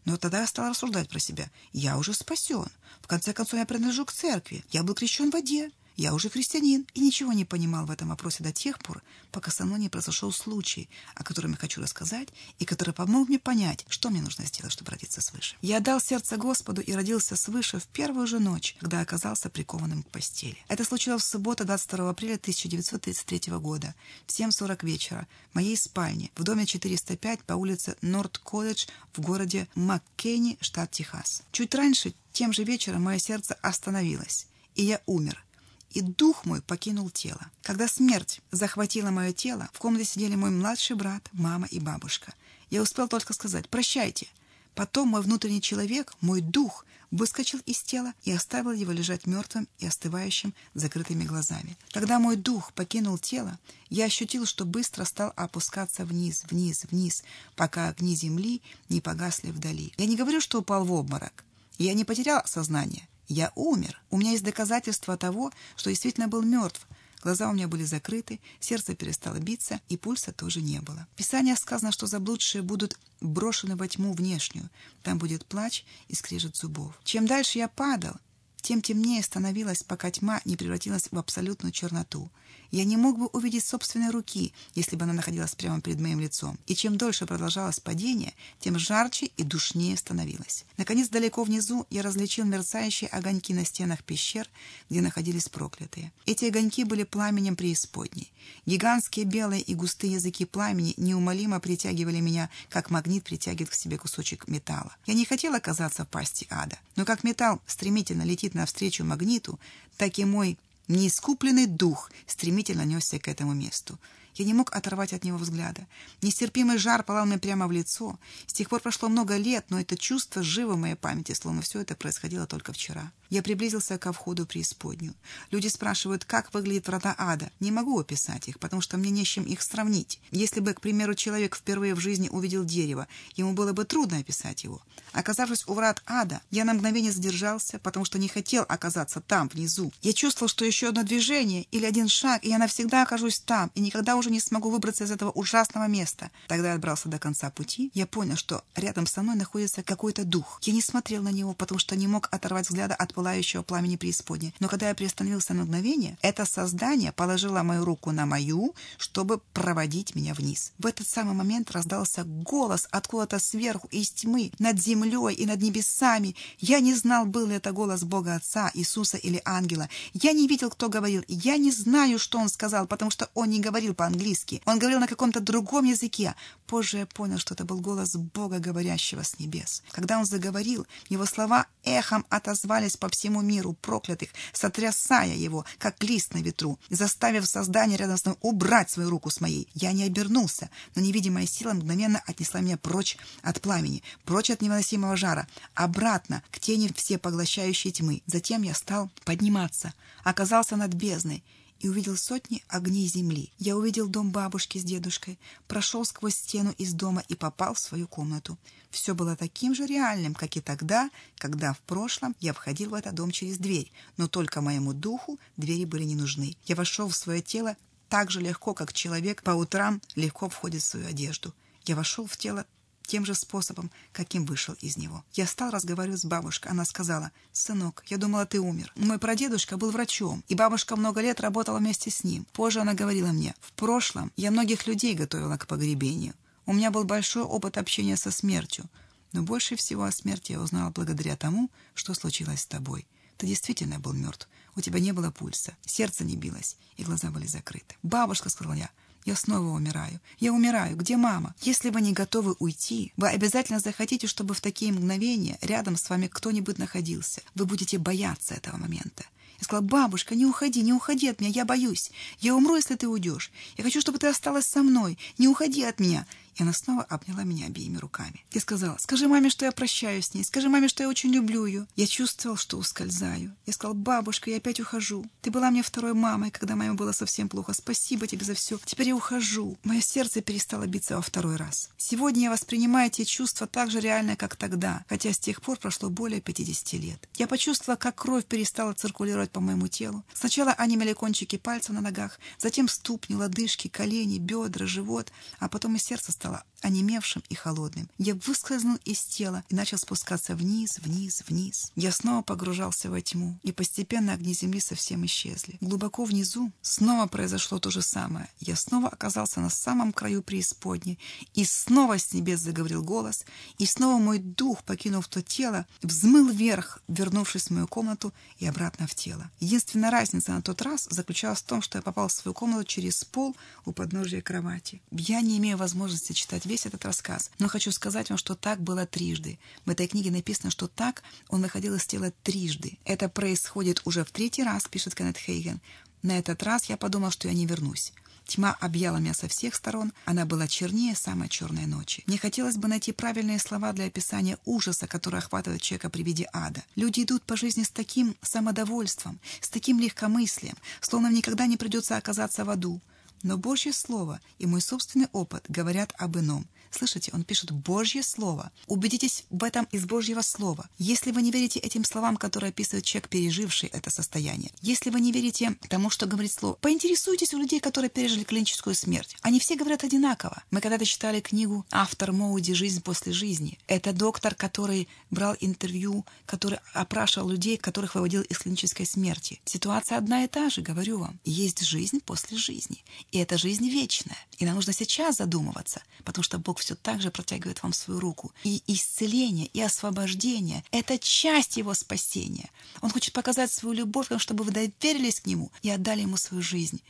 Но 0.05 0.17
тогда 0.17 0.41
я 0.41 0.47
стал 0.47 0.71
рассуждать 0.71 1.09
про 1.09 1.19
себя. 1.19 1.51
Я 1.73 1.97
уже 1.97 2.13
спасен. 2.13 2.67
В 3.01 3.07
конце 3.07 3.33
концов, 3.33 3.59
я 3.59 3.67
принадлежу 3.67 4.05
к 4.05 4.13
церкви. 4.13 4.65
Я 4.71 4.83
был 4.83 4.95
крещен 4.95 5.31
в 5.31 5.35
воде. 5.35 5.71
Я 5.97 6.15
уже 6.15 6.31
христианин 6.31 6.87
и 6.95 7.01
ничего 7.01 7.33
не 7.33 7.45
понимал 7.45 7.85
в 7.87 7.91
этом 7.91 8.09
вопросе 8.09 8.43
до 8.43 8.53
тех 8.53 8.79
пор, 8.79 9.03
пока 9.31 9.51
со 9.51 9.65
мной 9.65 9.79
не 9.79 9.89
произошел 9.89 10.33
случай, 10.33 10.89
о 11.15 11.23
котором 11.23 11.53
я 11.53 11.57
хочу 11.57 11.83
рассказать, 11.83 12.29
и 12.59 12.65
который 12.65 12.95
помог 12.95 13.29
мне 13.29 13.39
понять, 13.39 13.85
что 13.89 14.11
мне 14.11 14.23
нужно 14.23 14.47
сделать, 14.47 14.73
чтобы 14.73 14.91
родиться 14.91 15.21
свыше. 15.21 15.57
Я 15.61 15.79
отдал 15.79 16.01
сердце 16.01 16.37
Господу 16.37 16.81
и 16.81 16.93
родился 16.93 17.37
свыше 17.37 17.79
в 17.79 17.87
первую 17.89 18.27
же 18.27 18.39
ночь, 18.39 18.77
когда 18.81 19.01
оказался 19.01 19.51
прикованным 19.51 20.03
к 20.03 20.11
постели. 20.11 20.57
Это 20.69 20.85
случилось 20.85 21.23
в 21.23 21.27
субботу 21.27 21.65
22 21.65 22.11
апреля 22.11 22.35
1933 22.35 23.53
года 23.59 23.95
в 24.27 24.31
7.40 24.31 24.87
вечера 24.87 25.27
в 25.51 25.55
моей 25.57 25.77
спальне 25.77 26.31
в 26.37 26.43
доме 26.43 26.65
405 26.65 27.43
по 27.45 27.55
улице 27.55 27.97
Норд-Колледж 28.01 28.87
в 29.13 29.21
городе 29.21 29.69
Маккейни, 29.75 30.57
штат 30.61 30.91
Техас. 30.91 31.43
Чуть 31.53 31.75
раньше, 31.75 32.15
тем 32.33 32.53
же 32.53 32.65
вечером, 32.65 33.03
мое 33.03 33.19
сердце 33.19 33.55
остановилось, 33.63 34.47
и 34.75 34.85
я 34.85 35.01
умер– 35.07 35.45
и 35.93 36.01
дух 36.01 36.45
мой 36.45 36.63
покинул 36.63 37.11
тело. 37.11 37.51
Когда 37.63 37.89
смерть 37.89 38.41
захватила 38.51 39.11
мое 39.11 39.33
тело, 39.33 39.69
в 39.73 39.79
комнате 39.79 40.05
сидели 40.05 40.35
мой 40.35 40.51
младший 40.51 40.97
брат, 40.97 41.29
мама 41.33 41.67
и 41.71 41.79
бабушка. 41.79 42.35
Я 42.71 42.83
успел 42.83 43.09
только 43.09 43.33
сказать 43.33 43.69
«прощайте». 43.69 44.29
Потом 44.75 45.09
мой 45.09 45.21
внутренний 45.21 45.61
человек, 45.61 46.15
мой 46.23 46.41
дух, 46.41 46.87
выскочил 47.11 47.61
из 47.67 47.83
тела 47.83 48.15
и 48.25 48.33
оставил 48.33 48.73
его 48.73 48.91
лежать 48.91 49.27
мертвым 49.27 49.69
и 49.79 49.87
остывающим 49.87 50.55
закрытыми 50.73 51.25
глазами. 51.25 51.77
Когда 51.91 52.19
мой 52.19 52.37
дух 52.37 52.73
покинул 52.73 53.19
тело, 53.19 53.59
я 53.91 54.07
ощутил, 54.07 54.47
что 54.47 54.65
быстро 54.65 55.05
стал 55.05 55.33
опускаться 55.37 56.07
вниз, 56.07 56.45
вниз, 56.51 56.87
вниз, 56.91 57.23
пока 57.55 57.89
огни 57.89 58.15
земли 58.15 58.63
не 58.89 59.03
погасли 59.03 59.51
вдали. 59.51 59.93
Я 59.99 60.07
не 60.07 60.17
говорю, 60.17 60.41
что 60.41 60.61
упал 60.61 60.85
в 60.87 60.93
обморок. 60.93 61.45
Я 61.77 61.93
не 61.93 62.05
потерял 62.05 62.43
сознание. 62.47 63.07
Я 63.33 63.51
умер. 63.55 63.99
У 64.11 64.19
меня 64.19 64.33
есть 64.33 64.45
доказательства 64.45 65.17
того, 65.17 65.53
что 65.75 65.89
действительно 65.89 66.29
был 66.29 66.43
мертв. 66.43 66.87
Глаза 67.23 67.49
у 67.49 67.55
меня 67.55 67.67
были 67.67 67.83
закрыты, 67.83 68.41
сердце 68.61 68.95
перестало 68.95 69.37
биться, 69.37 69.81
и 69.89 69.97
пульса 69.97 70.33
тоже 70.33 70.61
не 70.61 70.81
было. 70.81 71.07
В 71.15 71.17
Писании 71.17 71.55
сказано, 71.55 71.93
что 71.93 72.07
заблудшие 72.07 72.61
будут 72.61 72.99
брошены 73.23 73.75
во 73.77 73.89
тьму 73.89 74.13
внешнюю. 74.13 74.69
Там 75.03 75.17
будет 75.17 75.47
плач 75.47 75.87
и 76.09 76.15
скрежет 76.15 76.57
зубов. 76.57 76.93
Чем 77.05 77.27
дальше 77.27 77.57
я 77.57 77.69
падал, 77.69 78.17
тем 78.61 78.83
темнее 78.83 79.23
становилось, 79.23 79.83
пока 79.83 80.11
тьма 80.11 80.43
не 80.45 80.57
превратилась 80.57 81.09
в 81.11 81.17
абсолютную 81.17 81.73
черноту. 81.73 82.31
Я 82.73 82.85
не 82.85 82.97
мог 82.97 83.19
бы 83.19 83.27
увидеть 83.27 83.67
собственной 83.67 84.11
руки, 84.11 84.55
если 84.75 84.97
бы 84.97 85.05
она 85.05 85.13
находилась 85.13 85.55
прямо 85.55 85.83
перед 85.83 86.01
моим 86.01 86.21
лицом. 86.21 86.59
И 86.67 86.75
чем 86.75 86.97
дольше 86.97 87.27
продолжалось 87.27 87.81
падение, 87.81 88.33
тем 88.61 88.79
жарче 88.79 89.27
и 89.37 89.43
душнее 89.43 89.95
становилось. 89.99 90.65
Наконец, 90.79 91.11
далеко 91.11 91.45
внизу 91.45 91.87
я 91.91 92.01
различил 92.01 92.47
мерцающие 92.47 93.11
огоньки 93.11 93.53
на 93.53 93.67
стенах 93.67 94.03
пещер, 94.03 94.49
где 94.89 95.03
находились 95.03 95.51
проклятые. 95.51 96.13
Эти 96.25 96.47
огоньки 96.47 96.85
были 96.85 97.05
пламенем 97.05 97.57
преисподней. 97.57 98.33
Гигантские 98.65 99.27
белые 99.27 99.61
и 99.61 99.75
густые 99.75 100.15
языки 100.15 100.47
пламени 100.47 100.95
неумолимо 100.97 101.61
притягивали 101.61 102.21
меня, 102.21 102.49
как 102.71 102.89
магнит 102.89 103.23
притягивает 103.23 103.69
к 103.69 103.75
себе 103.75 103.99
кусочек 103.99 104.49
металла. 104.49 104.97
Я 105.05 105.13
не 105.13 105.27
хотел 105.27 105.55
оказаться 105.55 106.07
в 106.07 106.09
пасти 106.09 106.47
ада, 106.49 106.79
но 106.97 107.05
как 107.05 107.23
металл 107.23 107.61
стремительно 107.67 108.23
летит 108.23 108.55
навстречу 108.55 109.05
магниту, 109.05 109.61
так 109.99 110.19
и 110.19 110.25
мой 110.25 110.59
Неискупленный 110.89 111.67
дух 111.67 112.11
стремительно 112.27 112.85
несся 112.85 113.19
к 113.19 113.29
этому 113.29 113.55
месту. 113.55 113.99
Я 114.35 114.45
не 114.45 114.55
мог 114.55 114.75
оторвать 114.75 115.13
от 115.13 115.25
него 115.25 115.39
взгляда. 115.39 115.87
Нестерпимый 116.23 116.79
жар 116.79 117.03
палал 117.03 117.27
мне 117.27 117.39
прямо 117.39 117.67
в 117.67 117.73
лицо. 117.73 118.19
С 118.47 118.53
тех 118.53 118.69
пор 118.69 118.81
прошло 118.81 119.09
много 119.09 119.37
лет, 119.37 119.67
но 119.69 119.79
это 119.81 119.97
чувство 119.97 120.43
живо 120.43 120.73
в 120.73 120.79
моей 120.79 120.95
памяти, 120.95 121.33
словно 121.33 121.63
все 121.63 121.81
это 121.81 121.95
происходило 121.95 122.47
только 122.47 122.73
вчера. 122.73 123.13
Я 123.33 123.43
приблизился 123.43 123.97
ко 123.97 124.13
входу 124.13 124.45
преисподнюю. 124.45 125.15
Люди 125.51 125.67
спрашивают, 125.69 126.27
как 126.27 126.53
выглядит 126.53 126.87
врата 126.87 127.15
ада. 127.17 127.51
Не 127.61 127.71
могу 127.71 127.99
описать 127.99 128.47
их, 128.49 128.59
потому 128.59 128.83
что 128.83 128.99
мне 128.99 129.11
не 129.11 129.25
с 129.25 129.29
чем 129.29 129.45
их 129.45 129.63
сравнить. 129.63 130.21
Если 130.33 130.61
бы, 130.61 130.75
к 130.75 130.83
примеру, 130.83 131.15
человек 131.15 131.57
впервые 131.57 131.95
в 131.95 131.99
жизни 131.99 132.29
увидел 132.29 132.63
дерево, 132.63 133.09
ему 133.35 133.55
было 133.55 133.73
бы 133.73 133.87
трудно 133.87 134.19
описать 134.19 134.65
его. 134.65 134.83
Оказавшись 135.15 135.67
у 135.67 135.73
врат 135.73 136.03
ада, 136.05 136.43
я 136.51 136.67
на 136.67 136.75
мгновение 136.75 137.11
задержался, 137.11 137.79
потому 137.79 138.05
что 138.05 138.19
не 138.19 138.29
хотел 138.29 138.67
оказаться 138.69 139.23
там, 139.23 139.49
внизу. 139.49 139.91
Я 140.03 140.13
чувствовал, 140.13 140.51
что 140.51 140.67
еще 140.67 140.89
одно 140.89 141.03
движение 141.03 141.63
или 141.71 141.87
один 141.87 142.09
шаг, 142.09 142.45
и 142.45 142.51
я 142.51 142.59
навсегда 142.59 143.03
окажусь 143.03 143.39
там, 143.39 143.71
и 143.75 143.81
никогда 143.81 144.17
уже 144.17 144.31
не 144.31 144.41
смогу 144.41 144.69
выбраться 144.69 145.05
из 145.05 145.11
этого 145.11 145.31
ужасного 145.31 145.89
места. 145.89 146.31
Тогда 146.49 146.69
я 146.69 146.75
отбрался 146.75 147.09
до 147.09 147.19
конца 147.19 147.49
пути. 147.49 147.91
Я 147.95 148.07
понял, 148.07 148.37
что 148.37 148.63
рядом 148.75 149.07
со 149.07 149.23
мной 149.23 149.37
находится 149.37 149.83
какой-то 149.83 150.25
дух. 150.25 150.61
Я 150.65 150.75
не 150.75 150.83
смотрел 150.83 151.23
на 151.23 151.31
него, 151.31 151.55
потому 151.55 151.79
что 151.79 151.97
не 151.97 152.07
мог 152.07 152.29
оторвать 152.31 152.69
взгляда 152.69 152.95
от 152.95 153.17
пылающего 153.23 153.63
пламени 153.63 153.95
преисподней. 153.95 154.53
Но 154.59 154.69
когда 154.69 154.89
я 154.89 154.95
приостановился 154.97 155.55
на 155.55 155.63
мгновение, 155.63 156.19
это 156.23 156.45
создание 156.45 157.13
положило 157.13 157.63
мою 157.63 157.85
руку 157.85 158.11
на 158.11 158.27
мою, 158.27 158.75
чтобы 158.99 159.39
проводить 159.53 160.17
меня 160.17 160.35
вниз. 160.35 160.73
В 160.79 160.87
этот 160.87 161.07
самый 161.07 161.35
момент 161.35 161.71
раздался 161.71 162.25
голос 162.25 162.89
откуда-то 162.91 163.39
сверху, 163.39 163.87
из 163.93 164.11
тьмы, 164.11 164.51
над 164.59 164.81
землей 164.81 165.35
и 165.35 165.47
над 165.47 165.63
небесами. 165.63 166.35
Я 166.59 166.81
не 166.81 166.95
знал, 166.95 167.25
был 167.25 167.47
ли 167.47 167.55
это 167.55 167.71
голос 167.71 168.03
Бога 168.03 168.35
Отца, 168.35 168.73
Иисуса 168.75 169.19
или 169.19 169.41
ангела. 169.45 169.89
Я 170.15 170.33
не 170.33 170.49
видел, 170.49 170.71
кто 170.71 170.89
говорил. 170.89 171.23
Я 171.29 171.59
не 171.59 171.71
знаю, 171.71 172.19
что 172.19 172.41
он 172.41 172.49
сказал, 172.49 172.89
потому 172.89 173.13
что 173.13 173.29
он 173.35 173.51
не 173.51 173.61
говорил 173.61 173.95
по-английски. 173.95 174.63
Он 174.65 174.81
говорил 174.81 174.99
на 174.99 175.07
каком-то 175.07 175.39
другом 175.39 175.85
языке. 175.85 176.35
Позже 176.67 176.99
я 176.99 177.07
понял, 177.07 177.39
что 177.39 177.55
это 177.55 177.65
был 177.65 177.81
голос 177.81 178.17
Бога, 178.17 178.59
говорящего 178.59 179.23
с 179.23 179.39
небес. 179.39 179.85
Когда 179.93 180.19
он 180.19 180.25
заговорил, 180.25 180.87
его 181.09 181.25
слова 181.27 181.67
эхом 181.85 182.25
отозвались 182.31 182.97
по 182.97 183.12
всему 183.13 183.41
миру 183.43 183.75
проклятых, 183.75 184.31
сотрясая 184.53 185.35
его, 185.35 185.65
как 185.79 186.03
лист 186.03 186.35
на 186.35 186.39
ветру, 186.39 186.79
заставив 186.91 187.47
создание 187.47 187.97
рядом 187.97 188.17
с 188.17 188.25
ним 188.25 188.37
убрать 188.41 188.91
свою 188.91 189.11
руку 189.11 189.31
с 189.31 189.41
моей. 189.41 189.69
Я 189.75 189.93
не 189.93 190.05
обернулся, 190.05 190.71
но 190.95 191.03
невидимая 191.03 191.47
сила 191.47 191.73
мгновенно 191.73 192.23
отнесла 192.27 192.61
меня 192.61 192.77
прочь 192.77 193.17
от 193.43 193.61
пламени, 193.61 194.03
прочь 194.25 194.51
от 194.51 194.63
невыносимого 194.63 195.17
жара, 195.17 195.47
обратно 195.75 196.43
к 196.51 196.61
тени 196.61 196.91
всепоглощающей 196.95 197.93
тьмы. 197.93 198.23
Затем 198.27 198.63
я 198.63 198.75
стал 198.75 199.11
подниматься, 199.25 199.95
оказался 200.25 200.77
над 200.77 200.95
бездной, 200.95 201.43
и 201.83 201.89
увидел 201.89 202.17
сотни 202.17 202.63
огней 202.69 203.07
земли. 203.09 203.53
Я 203.59 203.77
увидел 203.77 204.09
дом 204.09 204.31
бабушки 204.31 204.79
с 204.79 204.85
дедушкой, 204.85 205.39
прошел 205.67 206.05
сквозь 206.05 206.37
стену 206.37 206.73
из 206.79 206.95
дома 206.95 207.25
и 207.29 207.35
попал 207.35 207.75
в 207.75 207.81
свою 207.81 208.07
комнату. 208.07 208.57
Все 208.91 209.15
было 209.15 209.37
таким 209.37 209.75
же 209.75 209.85
реальным, 209.85 210.33
как 210.35 210.57
и 210.57 210.61
тогда, 210.61 211.11
когда 211.37 211.73
в 211.73 211.81
прошлом 211.81 212.37
я 212.39 212.53
входил 212.53 212.91
в 212.91 212.95
этот 212.95 213.17
дом 213.17 213.33
через 213.33 213.59
дверь, 213.59 213.91
но 214.17 214.29
только 214.29 214.61
моему 214.61 214.93
духу 214.93 215.41
двери 215.57 215.85
были 215.85 216.05
не 216.05 216.15
нужны. 216.15 216.57
Я 216.67 216.77
вошел 216.77 217.09
в 217.09 217.17
свое 217.17 217.43
тело 217.43 217.77
так 218.09 218.31
же 218.31 218.41
легко, 218.41 218.75
как 218.75 218.93
человек 218.93 219.43
по 219.43 219.51
утрам 219.51 220.01
легко 220.15 220.49
входит 220.49 220.83
в 220.83 220.87
свою 220.87 221.09
одежду. 221.09 221.53
Я 221.85 221.97
вошел 221.97 222.27
в 222.27 222.37
тело 222.37 222.65
тем 223.13 223.27
же 223.27 223.35
способом, 223.35 223.91
каким 224.11 224.47
вышел 224.47 224.73
из 224.81 224.97
него. 224.97 225.23
Я 225.35 225.47
стал 225.47 225.71
разговаривать 225.71 226.23
с 226.23 226.25
бабушкой. 226.25 226.73
Она 226.73 226.87
сказала, 226.87 227.31
«Сынок, 227.53 228.05
я 228.07 228.17
думала, 228.17 228.47
ты 228.47 228.59
умер. 228.59 228.91
Мой 228.97 229.19
прадедушка 229.19 229.77
был 229.77 229.91
врачом, 229.91 230.43
и 230.49 230.55
бабушка 230.55 230.97
много 230.97 231.21
лет 231.21 231.39
работала 231.39 231.79
вместе 231.79 232.11
с 232.11 232.25
ним. 232.25 232.47
Позже 232.55 232.81
она 232.81 232.95
говорила 232.95 233.31
мне, 233.31 233.55
в 233.61 233.73
прошлом 233.73 234.33
я 234.37 234.51
многих 234.51 234.87
людей 234.87 235.13
готовила 235.13 235.59
к 235.59 235.67
погребению. 235.67 236.33
У 236.65 236.73
меня 236.73 236.91
был 236.91 237.05
большой 237.05 237.43
опыт 237.43 237.77
общения 237.77 238.17
со 238.17 238.31
смертью, 238.31 238.87
но 239.33 239.43
больше 239.43 239.77
всего 239.77 240.05
о 240.05 240.11
смерти 240.11 240.53
я 240.53 240.61
узнала 240.63 240.91
благодаря 240.91 241.37
тому, 241.37 241.71
что 241.93 242.15
случилось 242.15 242.63
с 242.63 242.67
тобой. 242.67 243.07
Ты 243.37 243.47
действительно 243.47 243.99
был 243.99 244.15
мертв. 244.15 244.49
У 244.75 244.81
тебя 244.81 245.01
не 245.01 245.13
было 245.13 245.31
пульса, 245.31 245.77
сердце 245.85 246.25
не 246.25 246.37
билось, 246.37 246.79
и 246.97 247.05
глаза 247.05 247.31
были 247.31 247.47
закрыты. 247.47 247.95
«Бабушка»,— 248.03 248.49
сказала 248.51 248.73
я, 248.73 248.89
я 249.25 249.37
снова 249.37 249.69
умираю. 249.69 250.21
Я 250.39 250.53
умираю. 250.53 250.97
Где 250.97 251.17
мама? 251.17 251.55
Если 251.63 251.91
вы 251.91 252.01
не 252.01 252.13
готовы 252.13 252.57
уйти, 252.59 253.13
вы 253.17 253.29
обязательно 253.29 253.79
захотите, 253.79 254.27
чтобы 254.27 254.55
в 254.55 254.61
такие 254.61 254.93
мгновения 254.93 255.59
рядом 255.61 255.97
с 255.97 256.09
вами 256.11 256.27
кто-нибудь 256.27 256.79
находился. 256.79 257.43
Вы 257.55 257.67
будете 257.67 257.99
бояться 257.99 258.55
этого 258.55 258.77
момента. 258.77 259.25
Я 259.59 259.65
сказала, 259.65 259.85
бабушка, 259.85 260.35
не 260.35 260.45
уходи, 260.45 260.83
не 260.83 260.93
уходи 260.93 261.29
от 261.29 261.41
меня, 261.41 261.53
я 261.53 261.65
боюсь. 261.65 262.11
Я 262.41 262.57
умру, 262.57 262.75
если 262.75 262.97
ты 262.97 263.07
уйдешь. 263.07 263.53
Я 263.77 263.85
хочу, 263.85 264.01
чтобы 264.01 264.19
ты 264.19 264.27
осталась 264.27 264.67
со 264.67 264.83
мной. 264.83 265.19
Не 265.39 265.47
уходи 265.47 265.85
от 265.85 266.01
меня. 266.01 266.27
И 266.57 266.63
она 266.63 266.73
снова 266.73 267.03
обняла 267.03 267.45
меня 267.45 267.67
обеими 267.67 267.99
руками. 267.99 268.45
Я 268.53 268.61
сказала, 268.61 268.97
скажи 268.99 269.29
маме, 269.29 269.51
что 269.51 269.65
я 269.65 269.73
прощаюсь 269.73 270.27
с 270.27 270.35
ней, 270.35 270.45
скажи 270.45 270.69
маме, 270.69 270.89
что 270.89 271.03
я 271.03 271.09
очень 271.09 271.33
люблю 271.33 271.67
ее. 271.67 271.87
Я 271.97 272.07
чувствовал, 272.07 272.57
что 272.57 272.79
ускользаю. 272.79 273.55
Я 273.67 273.73
сказал, 273.73 273.95
бабушка, 273.95 274.51
я 274.51 274.59
опять 274.59 274.81
ухожу. 274.81 275.25
Ты 275.41 275.51
была 275.51 275.71
мне 275.71 275.83
второй 275.83 276.15
мамой, 276.15 276.51
когда 276.51 276.77
маме 276.77 276.93
было 276.93 277.13
совсем 277.13 277.49
плохо. 277.49 277.73
Спасибо 277.73 278.27
тебе 278.27 278.45
за 278.45 278.55
все. 278.55 278.79
Теперь 278.85 279.09
я 279.09 279.17
ухожу. 279.17 279.79
Мое 279.85 280.01
сердце 280.01 280.41
перестало 280.41 280.87
биться 280.87 281.17
во 281.17 281.23
второй 281.23 281.57
раз. 281.57 281.91
Сегодня 281.97 282.45
я 282.45 282.51
воспринимаю 282.51 283.09
эти 283.09 283.25
чувства 283.25 283.67
так 283.67 283.91
же 283.91 284.01
реально, 284.01 284.37
как 284.37 284.57
тогда, 284.57 285.05
хотя 285.09 285.33
с 285.33 285.39
тех 285.39 285.63
пор 285.63 285.79
прошло 285.79 286.11
более 286.11 286.41
50 286.41 286.93
лет. 286.95 287.29
Я 287.37 287.47
почувствовала, 287.47 287.97
как 287.97 288.17
кровь 288.17 288.45
перестала 288.45 288.93
циркулировать 288.93 289.51
по 289.51 289.61
моему 289.61 289.89
телу. 289.89 290.25
Сначала 290.35 290.73
онемели 290.73 291.13
кончики 291.13 291.57
пальцев 291.57 291.95
на 291.95 292.01
ногах, 292.01 292.39
затем 292.59 292.89
ступни, 292.89 293.37
лодыжки, 293.37 293.89
колени, 293.89 294.39
бедра, 294.39 294.87
живот, 294.87 295.33
а 295.59 295.69
потом 295.69 295.97
и 295.97 295.99
сердце 295.99 296.33
стало 296.43 296.65
онемевшим 296.83 297.43
и 297.49 297.55
холодным. 297.55 298.09
Я 298.19 298.35
выскользнул 298.35 298.99
из 299.05 299.21
тела 299.23 299.65
и 299.69 299.75
начал 299.75 299.99
спускаться 299.99 300.55
вниз, 300.55 300.99
вниз, 300.99 301.43
вниз. 301.49 301.93
Я 301.97 302.13
снова 302.13 302.43
погружался 302.43 303.11
во 303.11 303.21
тьму, 303.21 303.59
и 303.63 303.73
постепенно 303.73 304.33
огни 304.33 304.53
земли 304.55 304.81
совсем 304.81 305.25
исчезли. 305.27 305.79
Глубоко 305.81 306.25
внизу 306.25 306.71
снова 306.83 307.27
произошло 307.27 307.79
то 307.79 307.91
же 307.91 308.03
самое. 308.03 308.49
Я 308.61 308.77
снова 308.77 309.09
оказался 309.09 309.61
на 309.61 309.71
самом 309.71 310.13
краю 310.13 310.43
преисподней, 310.43 311.19
и 311.55 311.65
снова 311.65 312.19
с 312.19 312.33
небес 312.33 312.61
заговорил 312.61 313.03
голос, 313.03 313.45
и 313.79 313.87
снова 313.87 314.19
мой 314.19 314.39
дух, 314.39 314.83
покинув 314.85 315.29
то 315.29 315.43
тело, 315.43 315.87
взмыл 316.03 316.49
вверх, 316.49 317.03
вернувшись 317.09 317.69
в 317.69 317.71
мою 317.71 317.89
комнату 317.89 318.33
и 318.59 318.67
обратно 318.67 319.07
в 319.07 319.15
тело. 319.15 319.51
Единственная 319.61 320.11
разница 320.11 320.53
на 320.53 320.63
тот 320.63 320.83
раз 320.83 321.07
заключалась 321.11 321.61
в 321.61 321.67
том, 321.67 321.83
что 321.83 321.99
я 321.99 322.03
попал 322.03 322.29
в 322.29 322.33
свою 322.33 322.55
комнату 322.55 322.85
через 322.85 323.25
пол 323.25 323.57
у 323.85 323.93
подножия 323.93 324.43
кровати. 324.43 325.03
Я 325.11 325.41
не 325.41 325.59
имею 325.59 325.77
возможности 325.77 326.33
читать 326.33 326.67
весь 326.73 326.87
этот 326.87 327.05
рассказ, 327.05 327.51
но 327.59 327.69
хочу 327.69 327.93
сказать 327.93 328.31
вам, 328.31 328.39
что 328.39 328.55
так 328.55 328.81
было 328.81 329.07
трижды. 329.07 329.59
В 329.85 329.91
этой 329.91 330.09
книге 330.09 330.31
написано, 330.31 330.71
что 330.71 330.89
так 330.89 331.23
он 331.51 331.61
выходил 331.61 331.95
из 331.95 332.07
тела 332.07 332.33
трижды. 332.43 332.99
Это 333.05 333.29
происходит 333.29 334.01
уже 334.07 334.25
в 334.25 334.31
третий 334.31 334.63
раз, 334.63 334.89
пишет 334.89 335.15
Кеннет 335.15 335.37
Хейген. 335.37 335.83
На 336.23 336.39
этот 336.39 336.63
раз 336.63 336.87
я 336.87 336.97
подумал, 336.97 337.31
что 337.31 337.47
я 337.49 337.53
не 337.53 337.67
вернусь. 337.67 338.15
Тьма 338.47 338.75
объяла 338.81 339.19
меня 339.19 339.35
со 339.35 339.49
всех 339.49 339.75
сторон, 339.75 340.15
она 340.25 340.47
была 340.47 340.67
чернее 340.67 341.15
самой 341.15 341.51
черной 341.51 341.85
ночи. 341.85 342.25
Мне 342.27 342.39
хотелось 342.39 342.77
бы 342.77 342.89
найти 342.89 343.13
правильные 343.13 343.59
слова 343.59 343.93
для 343.93 344.07
описания 344.07 344.57
ужаса, 344.65 345.07
который 345.07 345.41
охватывает 345.41 345.83
человека 345.83 346.09
при 346.09 346.23
виде 346.23 346.49
ада. 346.55 346.83
Люди 346.97 347.21
идут 347.21 347.43
по 347.43 347.55
жизни 347.55 347.83
с 347.83 347.91
таким 347.91 348.35
самодовольством, 348.41 349.39
с 349.61 349.69
таким 349.69 350.01
легкомыслием, 350.01 350.77
словно 351.03 351.31
никогда 351.31 351.67
не 351.67 351.77
придется 351.77 352.17
оказаться 352.17 352.65
в 352.65 352.71
аду. 352.71 353.01
Но 353.43 353.57
Божье 353.57 353.93
Слово 353.93 354.41
и 354.59 354.67
мой 354.67 354.81
собственный 354.81 355.29
опыт 355.33 355.65
говорят 355.69 356.15
об 356.19 356.39
ином. 356.39 356.67
Слышите, 356.93 357.31
он 357.35 357.43
пишет 357.45 357.71
Божье 357.71 358.23
Слово. 358.23 358.71
Убедитесь 358.87 359.45
в 359.51 359.65
этом 359.65 359.89
из 359.93 360.05
Божьего 360.05 360.43
Слова. 360.43 360.89
Если 360.99 361.33
вы 361.33 361.43
не 361.43 361.51
верите 361.51 361.81
этим 361.81 362.05
словам, 362.05 362.37
которые 362.37 362.69
описывает 362.69 363.05
человек, 363.05 363.31
переживший 363.31 363.89
это 363.89 364.11
состояние, 364.11 364.71
если 364.83 365.11
вы 365.11 365.21
не 365.21 365.33
верите 365.33 365.77
тому, 365.89 366.11
что 366.11 366.27
говорит 366.27 366.53
Слово, 366.53 366.75
поинтересуйтесь 366.75 367.55
у 367.55 367.59
людей, 367.59 367.81
которые 367.81 368.11
пережили 368.11 368.45
клиническую 368.45 368.95
смерть. 368.95 369.37
Они 369.41 369.59
все 369.59 369.75
говорят 369.75 370.05
одинаково. 370.05 370.63
Мы 370.71 370.81
когда-то 370.81 371.05
читали 371.05 371.41
книгу 371.41 371.87
«Автор 371.91 372.33
Моуди. 372.33 372.75
Жизнь 372.75 373.03
после 373.03 373.33
жизни». 373.33 373.79
Это 373.87 374.13
доктор, 374.13 374.55
который 374.55 375.09
брал 375.31 375.57
интервью, 375.61 376.27
который 376.47 376.79
опрашивал 376.93 377.49
людей, 377.49 377.79
которых 377.79 378.15
выводил 378.15 378.43
из 378.43 378.59
клинической 378.59 379.07
смерти. 379.07 379.61
Ситуация 379.65 380.19
одна 380.19 380.45
и 380.45 380.49
та 380.49 380.69
же, 380.69 380.83
говорю 380.83 381.19
вам. 381.19 381.41
Есть 381.45 381.81
жизнь 381.81 382.21
после 382.21 382.59
жизни. 382.59 383.05
И 383.31 383.39
эта 383.39 383.57
жизнь 383.57 383.89
вечная. 383.89 384.37
И 384.59 384.65
нам 384.67 384.75
нужно 384.75 384.93
сейчас 384.93 385.37
задумываться, 385.37 386.03
потому 386.25 386.43
что 386.43 386.59
Бог 386.59 386.82
все 386.83 386.95
так 386.97 387.23
же 387.23 387.31
протягивает 387.31 387.83
вам 387.83 387.93
свою 387.93 388.21
руку. 388.21 388.53
И 388.65 388.83
исцеление, 388.87 389.67
и 389.67 389.81
освобождение— 389.81 390.85
это 390.91 391.19
часть 391.19 391.77
Его 391.77 391.95
спасения. 391.95 392.71
Он 393.01 393.11
хочет 393.11 393.33
показать 393.33 393.71
свою 393.71 393.95
любовь, 393.95 394.29
чтобы 394.39 394.65
вы 394.65 394.73
доверились 394.73 395.41
к 395.41 395.47
Нему 395.47 395.71
и 395.83 395.91
отдали 395.91 396.23
Ему 396.23 396.37
свою 396.37 396.63
жизнь 396.63 397.01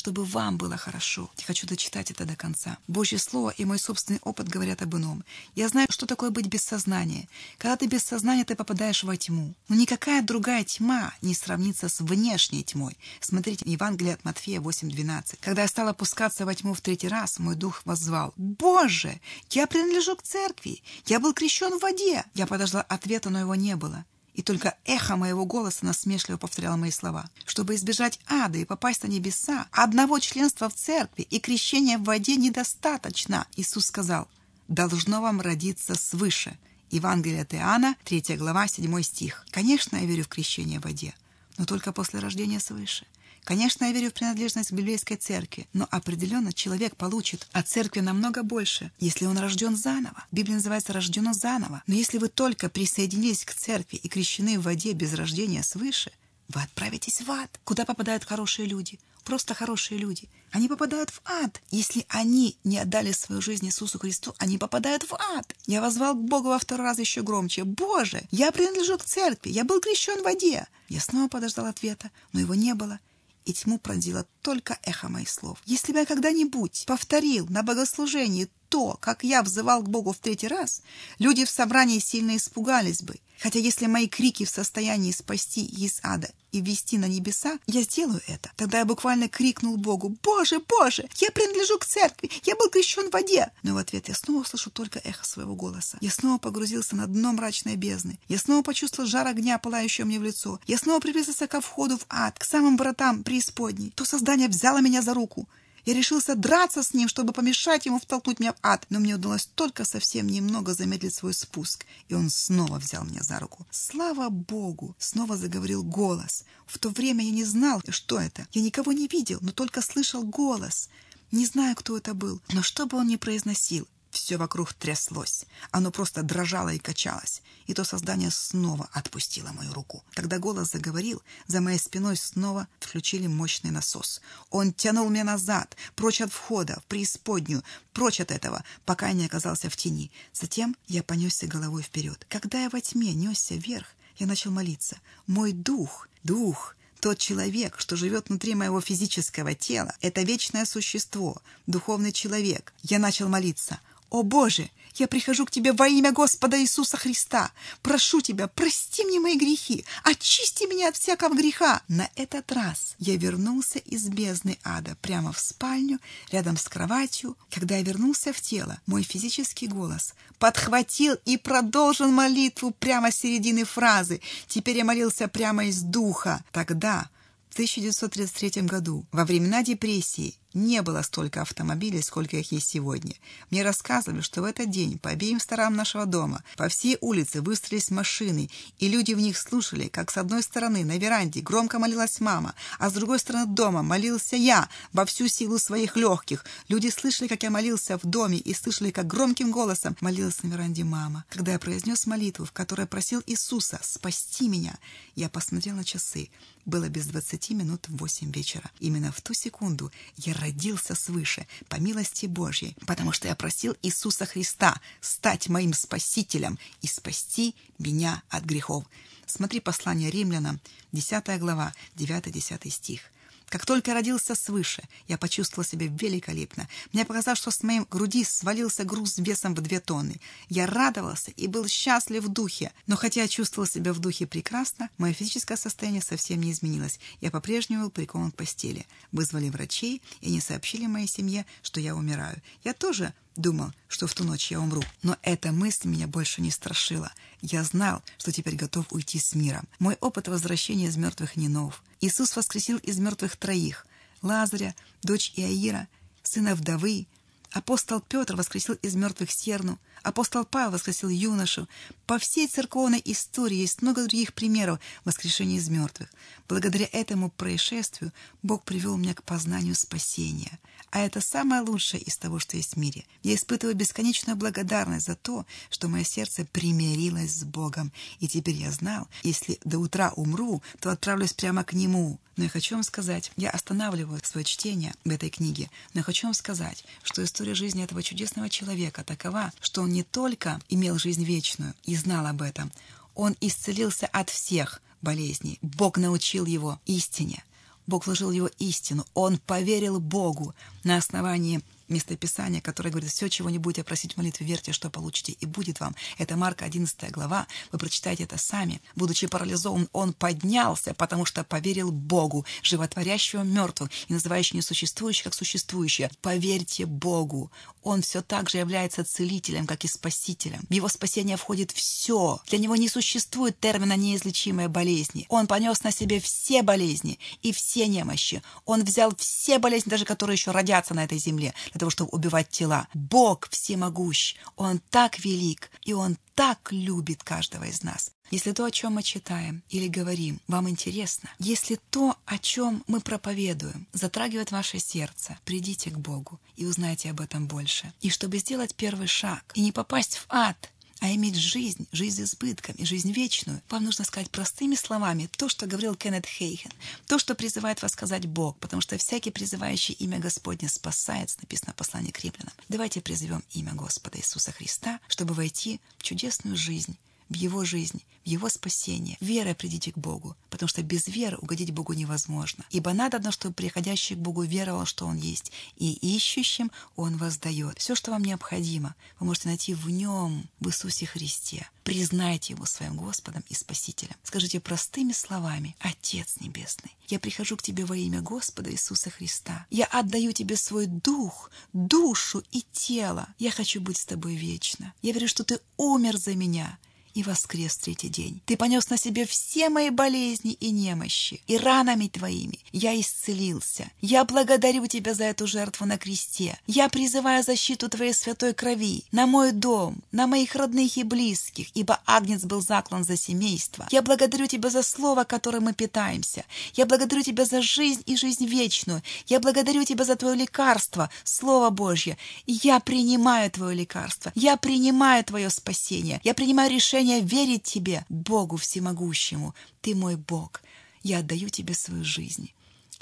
чтобы 0.00 0.24
вам 0.24 0.56
было 0.56 0.78
хорошо. 0.78 1.30
Я 1.36 1.44
хочу 1.44 1.66
дочитать 1.66 2.10
это 2.10 2.24
до 2.24 2.34
конца. 2.34 2.78
Божье 2.88 3.18
Слово 3.18 3.50
и 3.50 3.66
мой 3.66 3.78
собственный 3.78 4.18
опыт 4.22 4.48
говорят 4.48 4.80
об 4.80 4.96
ином. 4.96 5.22
Я 5.54 5.68
знаю, 5.68 5.88
что 5.90 6.06
такое 6.06 6.30
быть 6.30 6.46
без 6.46 6.62
сознания. 6.62 7.28
Когда 7.58 7.76
ты 7.76 7.86
без 7.86 8.02
сознания, 8.02 8.46
ты 8.46 8.56
попадаешь 8.56 9.04
во 9.04 9.14
тьму. 9.18 9.54
Но 9.68 9.76
никакая 9.76 10.22
другая 10.22 10.64
тьма 10.64 11.12
не 11.20 11.34
сравнится 11.34 11.90
с 11.90 12.00
внешней 12.00 12.64
тьмой. 12.64 12.96
Смотрите, 13.20 13.70
Евангелие 13.70 14.14
от 14.14 14.24
Матфея 14.24 14.60
8.12. 14.60 15.36
Когда 15.42 15.62
я 15.62 15.68
стала 15.68 15.90
опускаться 15.90 16.46
во 16.46 16.54
тьму 16.54 16.72
в 16.72 16.80
третий 16.80 17.08
раз, 17.08 17.38
мой 17.38 17.54
дух 17.54 17.82
воззвал. 17.84 18.32
«Боже, 18.36 19.20
я 19.50 19.66
принадлежу 19.66 20.16
к 20.16 20.22
церкви! 20.22 20.82
Я 21.04 21.20
был 21.20 21.34
крещен 21.34 21.78
в 21.78 21.82
воде!» 21.82 22.24
Я 22.32 22.46
подождала 22.46 22.84
ответа, 22.84 23.28
но 23.28 23.40
его 23.40 23.54
не 23.54 23.76
было 23.76 24.06
и 24.34 24.42
только 24.42 24.76
эхо 24.84 25.16
моего 25.16 25.44
голоса 25.44 25.84
насмешливо 25.84 26.36
повторяло 26.36 26.76
мои 26.76 26.90
слова. 26.90 27.28
Чтобы 27.44 27.74
избежать 27.74 28.20
ада 28.26 28.58
и 28.58 28.64
попасть 28.64 29.02
на 29.02 29.08
небеса, 29.08 29.66
одного 29.72 30.18
членства 30.18 30.68
в 30.68 30.74
церкви 30.74 31.26
и 31.28 31.40
крещения 31.40 31.98
в 31.98 32.04
воде 32.04 32.36
недостаточно. 32.36 33.46
Иисус 33.56 33.86
сказал, 33.86 34.28
должно 34.68 35.20
вам 35.20 35.40
родиться 35.40 35.94
свыше. 35.94 36.56
Евангелие 36.90 37.42
от 37.42 37.54
Иоанна, 37.54 37.96
3 38.04 38.36
глава, 38.36 38.66
7 38.66 39.02
стих. 39.02 39.46
Конечно, 39.50 39.96
я 39.96 40.06
верю 40.06 40.24
в 40.24 40.28
крещение 40.28 40.80
в 40.80 40.84
воде, 40.84 41.14
но 41.56 41.64
только 41.64 41.92
после 41.92 42.18
рождения 42.20 42.58
свыше. 42.58 43.06
Конечно, 43.44 43.84
я 43.84 43.92
верю 43.92 44.10
в 44.10 44.14
принадлежность 44.14 44.70
к 44.70 44.72
библейской 44.74 45.16
церкви, 45.16 45.68
но 45.72 45.88
определенно 45.90 46.52
человек 46.52 46.96
получит 46.96 47.48
от 47.52 47.68
церкви 47.68 48.00
намного 48.00 48.42
больше, 48.42 48.92
если 48.98 49.26
он 49.26 49.38
рожден 49.38 49.76
заново. 49.76 50.24
Библия 50.30 50.56
называется 50.56 50.92
«рождено 50.92 51.32
заново». 51.32 51.82
Но 51.86 51.94
если 51.94 52.18
вы 52.18 52.28
только 52.28 52.68
присоединились 52.68 53.44
к 53.44 53.54
церкви 53.54 53.96
и 53.96 54.08
крещены 54.08 54.58
в 54.58 54.62
воде 54.62 54.92
без 54.92 55.14
рождения 55.14 55.62
свыше, 55.62 56.12
вы 56.48 56.62
отправитесь 56.62 57.20
в 57.20 57.30
ад. 57.30 57.60
Куда 57.64 57.84
попадают 57.84 58.24
хорошие 58.24 58.66
люди? 58.66 58.98
Просто 59.24 59.54
хорошие 59.54 59.98
люди. 59.98 60.28
Они 60.50 60.66
попадают 60.66 61.10
в 61.10 61.20
ад. 61.24 61.60
Если 61.70 62.06
они 62.08 62.56
не 62.64 62.78
отдали 62.78 63.12
свою 63.12 63.40
жизнь 63.40 63.66
Иисусу 63.66 63.98
Христу, 63.98 64.34
они 64.38 64.58
попадают 64.58 65.04
в 65.04 65.14
ад. 65.14 65.54
Я 65.66 65.80
возвал 65.80 66.14
к 66.14 66.24
Богу 66.24 66.48
во 66.48 66.58
второй 66.58 66.86
раз 66.86 66.98
еще 66.98 67.22
громче. 67.22 67.64
«Боже, 67.64 68.22
я 68.30 68.50
принадлежу 68.50 68.98
к 68.98 69.04
церкви, 69.04 69.50
я 69.50 69.64
был 69.64 69.80
крещен 69.80 70.20
в 70.20 70.24
воде». 70.24 70.66
Я 70.88 71.00
снова 71.00 71.28
подождал 71.28 71.66
ответа, 71.66 72.10
но 72.32 72.40
его 72.40 72.54
не 72.56 72.74
было 72.74 72.98
и 73.44 73.52
тьму 73.52 73.78
пронзило 73.78 74.26
только 74.42 74.78
эхо 74.82 75.08
моих 75.08 75.28
слов. 75.28 75.58
Если 75.66 75.92
бы 75.92 76.00
я 76.00 76.06
когда-нибудь 76.06 76.84
повторил 76.86 77.46
на 77.48 77.62
богослужении 77.62 78.48
то, 78.68 78.96
как 79.00 79.24
я 79.24 79.42
взывал 79.42 79.82
к 79.82 79.88
Богу 79.88 80.12
в 80.12 80.18
третий 80.18 80.48
раз, 80.48 80.82
люди 81.18 81.44
в 81.44 81.50
собрании 81.50 81.98
сильно 81.98 82.36
испугались 82.36 83.02
бы. 83.02 83.18
Хотя 83.40 83.58
если 83.58 83.86
мои 83.86 84.06
крики 84.06 84.44
в 84.44 84.50
состоянии 84.50 85.12
спасти 85.12 85.64
из 85.64 86.00
ада 86.02 86.30
и 86.52 86.60
ввести 86.60 86.98
на 86.98 87.06
небеса, 87.06 87.58
я 87.66 87.82
сделаю 87.82 88.20
это. 88.26 88.50
Тогда 88.56 88.80
я 88.80 88.84
буквально 88.84 89.28
крикнул 89.28 89.76
Богу, 89.78 90.14
«Боже, 90.22 90.60
Боже, 90.60 91.08
я 91.16 91.30
принадлежу 91.30 91.78
к 91.78 91.86
церкви, 91.86 92.30
я 92.44 92.54
был 92.56 92.68
крещен 92.68 93.08
в 93.08 93.12
воде!» 93.12 93.50
Но 93.62 93.74
в 93.74 93.78
ответ 93.78 94.08
я 94.08 94.14
снова 94.14 94.42
услышу 94.42 94.70
только 94.70 94.98
эхо 94.98 95.24
своего 95.24 95.54
голоса. 95.54 95.96
Я 96.00 96.10
снова 96.10 96.38
погрузился 96.38 96.96
на 96.96 97.06
дно 97.06 97.32
мрачной 97.32 97.76
бездны. 97.76 98.18
Я 98.28 98.38
снова 98.38 98.62
почувствовал 98.62 99.08
жар 99.08 99.26
огня, 99.26 99.58
пылающего 99.58 100.06
мне 100.06 100.18
в 100.18 100.22
лицо. 100.22 100.60
Я 100.66 100.76
снова 100.76 101.00
приблизился 101.00 101.46
ко 101.46 101.60
входу 101.60 101.96
в 101.96 102.06
ад, 102.10 102.38
к 102.38 102.44
самым 102.44 102.76
вратам 102.76 103.24
преисподней. 103.24 103.92
То 103.94 104.04
создание 104.04 104.48
взяло 104.48 104.80
меня 104.80 105.00
за 105.00 105.14
руку. 105.14 105.48
Я 105.84 105.94
решился 105.94 106.34
драться 106.34 106.82
с 106.82 106.94
ним, 106.94 107.08
чтобы 107.08 107.32
помешать 107.32 107.86
ему 107.86 107.98
втолкнуть 107.98 108.40
меня 108.40 108.52
в 108.52 108.56
ад, 108.62 108.86
но 108.90 109.00
мне 109.00 109.14
удалось 109.14 109.46
только 109.54 109.84
совсем 109.84 110.26
немного 110.26 110.74
замедлить 110.74 111.14
свой 111.14 111.34
спуск, 111.34 111.86
и 112.08 112.14
он 112.14 112.30
снова 112.30 112.78
взял 112.78 113.04
меня 113.04 113.22
за 113.22 113.38
руку. 113.38 113.66
Слава 113.70 114.28
Богу! 114.28 114.94
Снова 114.98 115.36
заговорил 115.36 115.82
голос. 115.82 116.44
В 116.66 116.78
то 116.78 116.90
время 116.90 117.24
я 117.24 117.30
не 117.30 117.44
знал, 117.44 117.82
что 117.88 118.20
это. 118.20 118.46
Я 118.52 118.62
никого 118.62 118.92
не 118.92 119.08
видел, 119.08 119.38
но 119.40 119.52
только 119.52 119.82
слышал 119.82 120.22
голос. 120.22 120.88
Не 121.32 121.46
знаю, 121.46 121.76
кто 121.76 121.96
это 121.96 122.14
был, 122.14 122.40
но 122.52 122.62
что 122.62 122.86
бы 122.86 122.98
он 122.98 123.06
ни 123.06 123.16
произносил, 123.16 123.86
все 124.10 124.36
вокруг 124.36 124.72
тряслось. 124.72 125.44
Оно 125.70 125.90
просто 125.90 126.22
дрожало 126.22 126.70
и 126.70 126.78
качалось. 126.78 127.42
И 127.66 127.74
то 127.74 127.84
создание 127.84 128.30
снова 128.30 128.88
отпустило 128.92 129.52
мою 129.52 129.72
руку. 129.72 130.02
Когда 130.14 130.38
голос 130.38 130.72
заговорил, 130.72 131.22
за 131.46 131.60
моей 131.60 131.78
спиной 131.78 132.16
снова 132.16 132.66
включили 132.80 133.26
мощный 133.26 133.70
насос. 133.70 134.20
Он 134.50 134.72
тянул 134.72 135.08
меня 135.08 135.24
назад, 135.24 135.76
прочь 135.94 136.20
от 136.20 136.32
входа, 136.32 136.80
в 136.80 136.84
преисподнюю, 136.84 137.62
прочь 137.92 138.20
от 138.20 138.30
этого, 138.30 138.64
пока 138.84 139.08
я 139.08 139.14
не 139.14 139.26
оказался 139.26 139.70
в 139.70 139.76
тени. 139.76 140.10
Затем 140.32 140.76
я 140.88 141.02
понесся 141.02 141.46
головой 141.46 141.82
вперед. 141.82 142.26
Когда 142.28 142.62
я 142.62 142.70
во 142.70 142.80
тьме 142.80 143.14
несся 143.14 143.54
вверх, 143.54 143.86
я 144.16 144.26
начал 144.26 144.50
молиться. 144.50 144.98
Мой 145.26 145.52
дух, 145.52 146.08
дух, 146.24 146.76
тот 147.00 147.18
человек, 147.18 147.76
что 147.78 147.96
живет 147.96 148.28
внутри 148.28 148.54
моего 148.54 148.80
физического 148.80 149.54
тела, 149.54 149.94
это 150.00 150.22
вечное 150.22 150.66
существо, 150.66 151.40
духовный 151.66 152.12
человек. 152.12 152.74
Я 152.82 152.98
начал 152.98 153.28
молиться. 153.28 153.80
«О 154.10 154.22
Боже, 154.22 154.68
я 154.96 155.06
прихожу 155.08 155.46
к 155.46 155.50
Тебе 155.50 155.72
во 155.72 155.88
имя 155.88 156.12
Господа 156.12 156.60
Иисуса 156.60 156.96
Христа. 156.96 157.52
Прошу 157.80 158.20
Тебя, 158.20 158.48
прости 158.48 159.04
мне 159.04 159.20
мои 159.20 159.38
грехи, 159.38 159.84
очисти 160.04 160.64
меня 160.64 160.88
от 160.88 160.96
всякого 160.96 161.34
греха». 161.34 161.82
На 161.88 162.10
этот 162.16 162.50
раз 162.52 162.96
я 162.98 163.16
вернулся 163.16 163.78
из 163.78 164.08
бездны 164.08 164.58
ада 164.64 164.96
прямо 165.00 165.32
в 165.32 165.38
спальню, 165.38 166.00
рядом 166.32 166.56
с 166.56 166.68
кроватью. 166.68 167.36
Когда 167.50 167.76
я 167.76 167.82
вернулся 167.82 168.32
в 168.32 168.40
тело, 168.40 168.80
мой 168.86 169.02
физический 169.02 169.68
голос 169.68 170.14
подхватил 170.40 171.16
и 171.26 171.36
продолжил 171.36 172.10
молитву 172.10 172.72
прямо 172.72 173.12
с 173.12 173.16
середины 173.16 173.64
фразы. 173.64 174.20
Теперь 174.48 174.78
я 174.78 174.84
молился 174.84 175.28
прямо 175.28 175.66
из 175.66 175.82
духа. 175.82 176.42
Тогда, 176.50 177.08
в 177.50 177.52
1933 177.52 178.62
году, 178.62 179.04
во 179.12 179.24
времена 179.24 179.62
депрессии, 179.62 180.34
не 180.54 180.82
было 180.82 181.02
столько 181.02 181.42
автомобилей, 181.42 182.02
сколько 182.02 182.36
их 182.36 182.52
есть 182.52 182.68
сегодня. 182.68 183.14
Мне 183.50 183.62
рассказывали, 183.62 184.20
что 184.20 184.42
в 184.42 184.44
этот 184.44 184.70
день 184.70 184.98
по 184.98 185.10
обеим 185.10 185.40
сторонам 185.40 185.76
нашего 185.76 186.06
дома 186.06 186.42
по 186.56 186.68
всей 186.68 186.98
улице 187.00 187.40
выстроились 187.40 187.90
машины, 187.90 188.50
и 188.78 188.88
люди 188.88 189.12
в 189.12 189.20
них 189.20 189.38
слушали, 189.38 189.88
как 189.88 190.10
с 190.10 190.16
одной 190.16 190.42
стороны 190.42 190.84
на 190.84 190.98
веранде 190.98 191.40
громко 191.40 191.78
молилась 191.78 192.20
мама, 192.20 192.54
а 192.78 192.90
с 192.90 192.92
другой 192.92 193.18
стороны 193.18 193.46
дома 193.46 193.82
молился 193.82 194.36
я 194.36 194.68
во 194.92 195.04
всю 195.04 195.28
силу 195.28 195.58
своих 195.58 195.96
легких. 195.96 196.44
Люди 196.68 196.88
слышали, 196.88 197.28
как 197.28 197.42
я 197.42 197.50
молился 197.50 197.98
в 197.98 198.06
доме, 198.06 198.38
и 198.38 198.54
слышали, 198.54 198.90
как 198.90 199.06
громким 199.06 199.50
голосом 199.50 199.96
молилась 200.00 200.42
на 200.42 200.48
веранде 200.48 200.84
мама. 200.84 201.24
Когда 201.28 201.52
я 201.52 201.58
произнес 201.58 202.06
молитву, 202.06 202.44
в 202.44 202.52
которой 202.52 202.86
просил 202.86 203.22
Иисуса 203.26 203.80
спасти 203.82 204.48
меня, 204.48 204.78
я 205.14 205.28
посмотрел 205.28 205.76
на 205.76 205.84
часы. 205.84 206.30
Было 206.66 206.88
без 206.88 207.06
двадцати 207.06 207.54
минут 207.54 207.86
восемь 207.88 208.30
вечера. 208.30 208.70
Именно 208.80 209.12
в 209.12 209.20
ту 209.22 209.32
секунду 209.32 209.90
я 210.16 210.34
родился 210.40 210.94
свыше, 210.94 211.46
по 211.68 211.76
милости 211.76 212.26
Божьей, 212.26 212.76
потому 212.86 213.12
что 213.12 213.28
я 213.28 213.36
просил 213.36 213.76
Иисуса 213.82 214.26
Христа 214.26 214.80
стать 215.00 215.48
моим 215.48 215.72
спасителем 215.72 216.58
и 216.82 216.86
спасти 216.86 217.54
меня 217.78 218.22
от 218.28 218.44
грехов. 218.44 218.84
Смотри 219.26 219.60
послание 219.60 220.10
римлянам, 220.10 220.60
10 220.92 221.38
глава, 221.38 221.72
9-10 221.96 222.68
стих. 222.70 223.02
Как 223.50 223.66
только 223.66 223.94
родился 223.94 224.36
свыше, 224.36 224.84
я 225.08 225.18
почувствовал 225.18 225.66
себя 225.66 225.88
великолепно. 225.88 226.68
Мне 226.92 227.04
показалось, 227.04 227.40
что 227.40 227.50
с 227.50 227.64
моей 227.64 227.80
груди 227.90 228.22
свалился 228.22 228.84
груз 228.84 229.18
весом 229.18 229.56
в 229.56 229.60
две 229.60 229.80
тонны. 229.80 230.20
Я 230.48 230.66
радовался 230.66 231.32
и 231.32 231.48
был 231.48 231.66
счастлив 231.66 232.22
в 232.22 232.28
духе. 232.28 232.72
Но 232.86 232.94
хотя 232.94 233.22
я 233.22 233.28
чувствовал 233.28 233.68
себя 233.68 233.92
в 233.92 233.98
духе 233.98 234.28
прекрасно, 234.28 234.88
мое 234.98 235.12
физическое 235.12 235.56
состояние 235.56 236.00
совсем 236.00 236.40
не 236.40 236.52
изменилось. 236.52 237.00
Я 237.20 237.32
по-прежнему 237.32 237.82
был 237.82 237.90
прикован 237.90 238.30
к 238.30 238.36
постели. 238.36 238.86
Вызвали 239.10 239.50
врачей 239.50 240.00
и 240.20 240.30
не 240.30 240.40
сообщили 240.40 240.86
моей 240.86 241.08
семье, 241.08 241.44
что 241.62 241.80
я 241.80 241.96
умираю. 241.96 242.40
Я 242.62 242.72
тоже 242.72 243.12
думал, 243.40 243.72
что 243.88 244.06
в 244.06 244.14
ту 244.14 244.24
ночь 244.24 244.50
я 244.50 244.60
умру. 244.60 244.82
Но 245.02 245.16
эта 245.22 245.50
мысль 245.50 245.88
меня 245.88 246.06
больше 246.06 246.40
не 246.40 246.50
страшила. 246.50 247.12
Я 247.42 247.64
знал, 247.64 248.02
что 248.18 248.32
теперь 248.32 248.54
готов 248.54 248.86
уйти 248.90 249.18
с 249.18 249.34
миром. 249.34 249.66
Мой 249.78 249.96
опыт 250.00 250.28
возвращения 250.28 250.86
из 250.86 250.96
мертвых 250.96 251.36
не 251.36 251.48
нов. 251.48 251.82
Иисус 252.00 252.36
воскресил 252.36 252.78
из 252.78 252.98
мертвых 252.98 253.36
троих– 253.36 253.86
Лазаря, 254.22 254.74
дочь 255.02 255.32
Иаира, 255.36 255.88
сына 256.22 256.54
вдовы. 256.54 257.06
Апостол 257.52 258.00
Петр 258.00 258.36
воскресил 258.36 258.74
из 258.74 258.94
мертвых 258.94 259.30
Серну– 259.30 259.78
Апостол 260.02 260.44
Павел 260.44 260.70
воскресил 260.70 261.08
юношу. 261.10 261.68
По 262.06 262.18
всей 262.18 262.48
церковной 262.48 263.02
истории 263.04 263.56
есть 263.56 263.82
много 263.82 264.02
других 264.02 264.32
примеров 264.32 264.80
воскрешения 265.04 265.58
из 265.58 265.68
мертвых. 265.68 266.08
Благодаря 266.48 266.88
этому 266.92 267.30
происшествию 267.30 268.12
Бог 268.42 268.64
привел 268.64 268.96
меня 268.96 269.14
к 269.14 269.22
познанию 269.22 269.74
спасения. 269.74 270.58
А 270.90 271.00
это 271.00 271.20
самое 271.20 271.62
лучшее 271.62 272.02
из 272.02 272.16
того, 272.16 272.38
что 272.38 272.56
есть 272.56 272.74
в 272.74 272.76
мире. 272.78 273.04
Я 273.22 273.34
испытываю 273.34 273.76
бесконечную 273.76 274.36
благодарность 274.36 275.06
за 275.06 275.14
то, 275.14 275.46
что 275.68 275.88
мое 275.88 276.04
сердце 276.04 276.44
примирилось 276.46 277.32
с 277.32 277.44
Богом. 277.44 277.92
И 278.18 278.26
теперь 278.26 278.56
я 278.56 278.72
знал, 278.72 279.06
если 279.22 279.60
до 279.64 279.78
утра 279.78 280.12
умру, 280.16 280.62
то 280.80 280.90
отправлюсь 280.90 281.34
прямо 281.34 281.62
к 281.62 281.74
Нему. 281.74 282.18
Но 282.40 282.44
я 282.44 282.50
хочу 282.50 282.74
вам 282.74 282.84
сказать, 282.84 283.32
я 283.36 283.50
останавливаю 283.50 284.18
свое 284.24 284.46
чтение 284.46 284.94
в 285.04 285.10
этой 285.10 285.28
книге, 285.28 285.68
но 285.92 286.00
я 286.00 286.02
хочу 286.02 286.26
вам 286.26 286.32
сказать, 286.32 286.86
что 287.02 287.22
история 287.22 287.52
жизни 287.52 287.84
этого 287.84 288.02
чудесного 288.02 288.48
человека 288.48 289.04
такова, 289.04 289.52
что 289.60 289.82
он 289.82 289.92
не 289.92 290.04
только 290.04 290.58
имел 290.70 290.98
жизнь 290.98 291.22
вечную 291.22 291.74
и 291.84 291.94
знал 291.96 292.26
об 292.26 292.40
этом, 292.40 292.72
он 293.14 293.36
исцелился 293.42 294.06
от 294.06 294.30
всех 294.30 294.80
болезней. 295.02 295.58
Бог 295.60 295.98
научил 295.98 296.46
его 296.46 296.80
истине. 296.86 297.44
Бог 297.86 298.06
вложил 298.06 298.30
в 298.30 298.32
его 298.32 298.48
истину. 298.58 299.04
Он 299.12 299.36
поверил 299.36 300.00
Богу 300.00 300.54
на 300.82 300.96
основании 300.96 301.60
местописание, 301.90 302.62
которое 302.62 302.90
говорит, 302.90 303.10
все, 303.10 303.28
чего 303.28 303.50
не 303.50 303.58
будете 303.58 303.84
просить 303.84 304.14
в 304.14 304.16
молитве, 304.16 304.46
верьте, 304.46 304.72
что 304.72 304.90
получите, 304.90 305.32
и 305.32 305.46
будет 305.46 305.80
вам. 305.80 305.94
Это 306.18 306.36
Марка 306.36 306.64
11 306.64 307.10
глава. 307.10 307.46
Вы 307.72 307.78
прочитаете 307.78 308.24
это 308.24 308.38
сами. 308.38 308.80
Будучи 308.96 309.26
парализован, 309.26 309.88
он 309.92 310.12
поднялся, 310.12 310.94
потому 310.94 311.24
что 311.24 311.44
поверил 311.44 311.90
Богу, 311.90 312.46
животворящего 312.62 313.42
мертвых 313.42 313.90
и 314.08 314.12
называющего 314.12 314.58
несуществующее 314.58 315.24
как 315.24 315.34
существующее. 315.34 316.10
Поверьте 316.22 316.86
Богу. 316.86 317.50
Он 317.82 318.02
все 318.02 318.22
так 318.22 318.50
же 318.50 318.58
является 318.58 319.04
целителем, 319.04 319.66
как 319.66 319.84
и 319.84 319.88
спасителем. 319.88 320.66
В 320.68 320.72
его 320.72 320.88
спасение 320.88 321.36
входит 321.36 321.70
все. 321.70 322.40
Для 322.48 322.58
него 322.58 322.76
не 322.76 322.88
существует 322.88 323.58
термина 323.58 323.96
«неизлечимые 323.96 324.68
болезни». 324.68 325.26
Он 325.28 325.46
понес 325.46 325.82
на 325.82 325.90
себе 325.90 326.20
все 326.20 326.62
болезни 326.62 327.18
и 327.42 327.52
все 327.52 327.86
немощи. 327.86 328.42
Он 328.66 328.84
взял 328.84 329.14
все 329.16 329.58
болезни, 329.58 329.90
даже 329.90 330.04
которые 330.04 330.34
еще 330.34 330.50
родятся 330.50 330.94
на 330.94 331.04
этой 331.04 331.18
земле, 331.18 331.54
того, 331.80 331.90
чтобы 331.90 332.10
убивать 332.10 332.48
тела. 332.50 332.86
Бог 332.94 333.48
всемогущ. 333.50 334.36
Он 334.56 334.80
так 334.90 335.18
велик, 335.18 335.70
и 335.82 335.92
Он 335.92 336.16
так 336.34 336.72
любит 336.72 337.22
каждого 337.22 337.64
из 337.64 337.82
нас. 337.82 338.12
Если 338.30 338.52
то, 338.52 338.64
о 338.64 338.70
чем 338.70 338.94
мы 338.94 339.02
читаем 339.02 339.64
или 339.70 339.88
говорим, 339.88 340.40
вам 340.46 340.68
интересно, 340.68 341.30
если 341.40 341.80
то, 341.90 342.16
о 342.26 342.38
чем 342.38 342.84
мы 342.86 343.00
проповедуем, 343.00 343.88
затрагивает 343.92 344.52
ваше 344.52 344.78
сердце, 344.78 345.36
придите 345.44 345.90
к 345.90 345.98
Богу 345.98 346.40
и 346.54 346.64
узнайте 346.64 347.10
об 347.10 347.20
этом 347.20 347.48
больше. 347.48 347.92
И 348.00 348.08
чтобы 348.08 348.38
сделать 348.38 348.76
первый 348.76 349.08
шаг 349.08 349.42
и 349.54 349.60
не 349.60 349.72
попасть 349.72 350.16
в 350.18 350.26
ад, 350.28 350.70
а 351.00 351.10
иметь 351.14 351.36
жизнь, 351.36 351.86
жизнь 351.92 352.22
избытком 352.22 352.74
и 352.76 352.84
жизнь 352.84 353.12
вечную, 353.12 353.60
вам 353.68 353.84
нужно 353.84 354.04
сказать 354.04 354.30
простыми 354.30 354.74
словами 354.74 355.28
то, 355.36 355.48
что 355.48 355.66
говорил 355.66 355.94
Кеннет 355.94 356.26
Хейхен, 356.26 356.70
то, 357.06 357.18
что 357.18 357.34
призывает 357.34 357.82
вас 357.82 357.92
сказать 357.92 358.26
Бог, 358.26 358.58
потому 358.58 358.80
что 358.80 358.96
всякий 358.98 359.30
призывающий 359.30 359.94
имя 359.94 360.18
Господне 360.18 360.68
спасается, 360.68 361.38
написано 361.40 361.72
в 361.72 361.76
послании 361.76 362.10
к 362.10 362.20
римлянам. 362.20 362.52
Давайте 362.68 363.00
призовем 363.00 363.42
имя 363.52 363.72
Господа 363.74 364.18
Иисуса 364.18 364.52
Христа, 364.52 365.00
чтобы 365.08 365.34
войти 365.34 365.80
в 365.98 366.02
чудесную 366.02 366.56
жизнь, 366.56 366.96
в 367.30 367.34
Его 367.34 367.64
жизнь, 367.64 368.02
в 368.24 368.28
Его 368.28 368.48
спасение. 368.48 369.16
Верой 369.20 369.54
придите 369.54 369.92
к 369.92 369.98
Богу, 369.98 370.36
потому 370.50 370.68
что 370.68 370.82
без 370.82 371.06
веры 371.08 371.38
угодить 371.38 371.70
Богу 371.70 371.94
невозможно. 371.94 372.64
Ибо 372.70 372.92
надо, 372.92 373.30
чтобы 373.30 373.54
приходящий 373.54 374.16
к 374.16 374.18
Богу 374.18 374.42
веровал, 374.42 374.84
что 374.84 375.06
Он 375.06 375.16
есть, 375.16 375.52
и 375.76 375.92
ищущим 375.92 376.70
Он 376.96 377.16
воздает. 377.16 377.78
Все, 377.78 377.94
что 377.94 378.10
вам 378.10 378.24
необходимо, 378.24 378.94
вы 379.18 379.26
можете 379.26 379.48
найти 379.48 379.74
в 379.74 379.88
Нем, 379.88 380.48
в 380.58 380.68
Иисусе 380.68 381.06
Христе. 381.06 381.68
Признайте 381.84 382.52
Его 382.52 382.66
своим 382.66 382.96
Господом 382.96 383.44
и 383.48 383.54
Спасителем. 383.54 384.16
Скажите 384.24 384.60
простыми 384.60 385.12
словами, 385.12 385.76
Отец 385.78 386.36
Небесный, 386.40 386.96
я 387.08 387.18
прихожу 387.18 387.56
к 387.56 387.62
Тебе 387.62 387.84
во 387.84 387.96
имя 387.96 388.20
Господа 388.20 388.70
Иисуса 388.70 389.10
Христа. 389.10 389.66
Я 389.70 389.86
отдаю 389.86 390.32
Тебе 390.32 390.56
свой 390.56 390.86
дух, 390.86 391.50
душу 391.72 392.42
и 392.50 392.64
тело. 392.72 393.28
Я 393.38 393.50
хочу 393.50 393.80
быть 393.80 393.98
с 393.98 394.04
Тобой 394.04 394.34
вечно. 394.34 394.92
Я 395.02 395.12
верю, 395.12 395.28
что 395.28 395.44
Ты 395.44 395.60
умер 395.76 396.16
за 396.18 396.34
меня, 396.34 396.78
и 397.14 397.22
воскрес 397.22 397.76
третий 397.76 398.08
день. 398.08 398.40
Ты 398.46 398.56
понес 398.56 398.90
на 398.90 398.96
себе 398.96 399.26
все 399.26 399.68
мои 399.68 399.90
болезни 399.90 400.52
и 400.52 400.70
немощи, 400.70 401.40
и 401.46 401.56
ранами 401.56 402.08
твоими 402.08 402.58
я 402.72 402.98
исцелился. 402.98 403.90
Я 404.00 404.24
благодарю 404.24 404.86
тебя 404.86 405.14
за 405.14 405.24
эту 405.24 405.46
жертву 405.46 405.86
на 405.86 405.98
кресте. 405.98 406.58
Я 406.66 406.88
призываю 406.88 407.42
защиту 407.42 407.88
твоей 407.88 408.14
святой 408.14 408.54
крови 408.54 409.04
на 409.12 409.26
мой 409.26 409.52
дом, 409.52 409.96
на 410.12 410.26
моих 410.26 410.54
родных 410.54 410.96
и 410.96 411.02
близких, 411.02 411.68
ибо 411.74 412.00
Агнец 412.06 412.44
был 412.44 412.60
заклан 412.60 413.04
за 413.04 413.16
семейство. 413.16 413.86
Я 413.90 414.02
благодарю 414.02 414.46
тебя 414.46 414.70
за 414.70 414.82
слово, 414.82 415.24
которым 415.24 415.64
мы 415.64 415.74
питаемся. 415.74 416.44
Я 416.74 416.86
благодарю 416.86 417.22
тебя 417.22 417.44
за 417.44 417.62
жизнь 417.62 418.02
и 418.06 418.16
жизнь 418.16 418.46
вечную. 418.46 419.02
Я 419.26 419.40
благодарю 419.40 419.84
тебя 419.84 420.04
за 420.04 420.16
твое 420.16 420.36
лекарство, 420.36 421.10
Слово 421.24 421.70
Божье. 421.70 422.16
Я 422.46 422.80
принимаю 422.80 423.50
твое 423.50 423.76
лекарство. 423.76 424.32
Я 424.34 424.56
принимаю 424.56 425.24
твое 425.24 425.50
спасение. 425.50 426.20
Я 426.24 426.34
принимаю 426.34 426.70
решение 426.70 426.99
решение 427.00 427.20
верить 427.20 427.62
Тебе, 427.62 428.04
Богу 428.08 428.56
Всемогущему. 428.56 429.54
Ты 429.80 429.94
мой 429.94 430.16
Бог. 430.16 430.62
Я 431.02 431.18
отдаю 431.18 431.48
Тебе 431.48 431.74
свою 431.74 432.04
жизнь. 432.04 432.52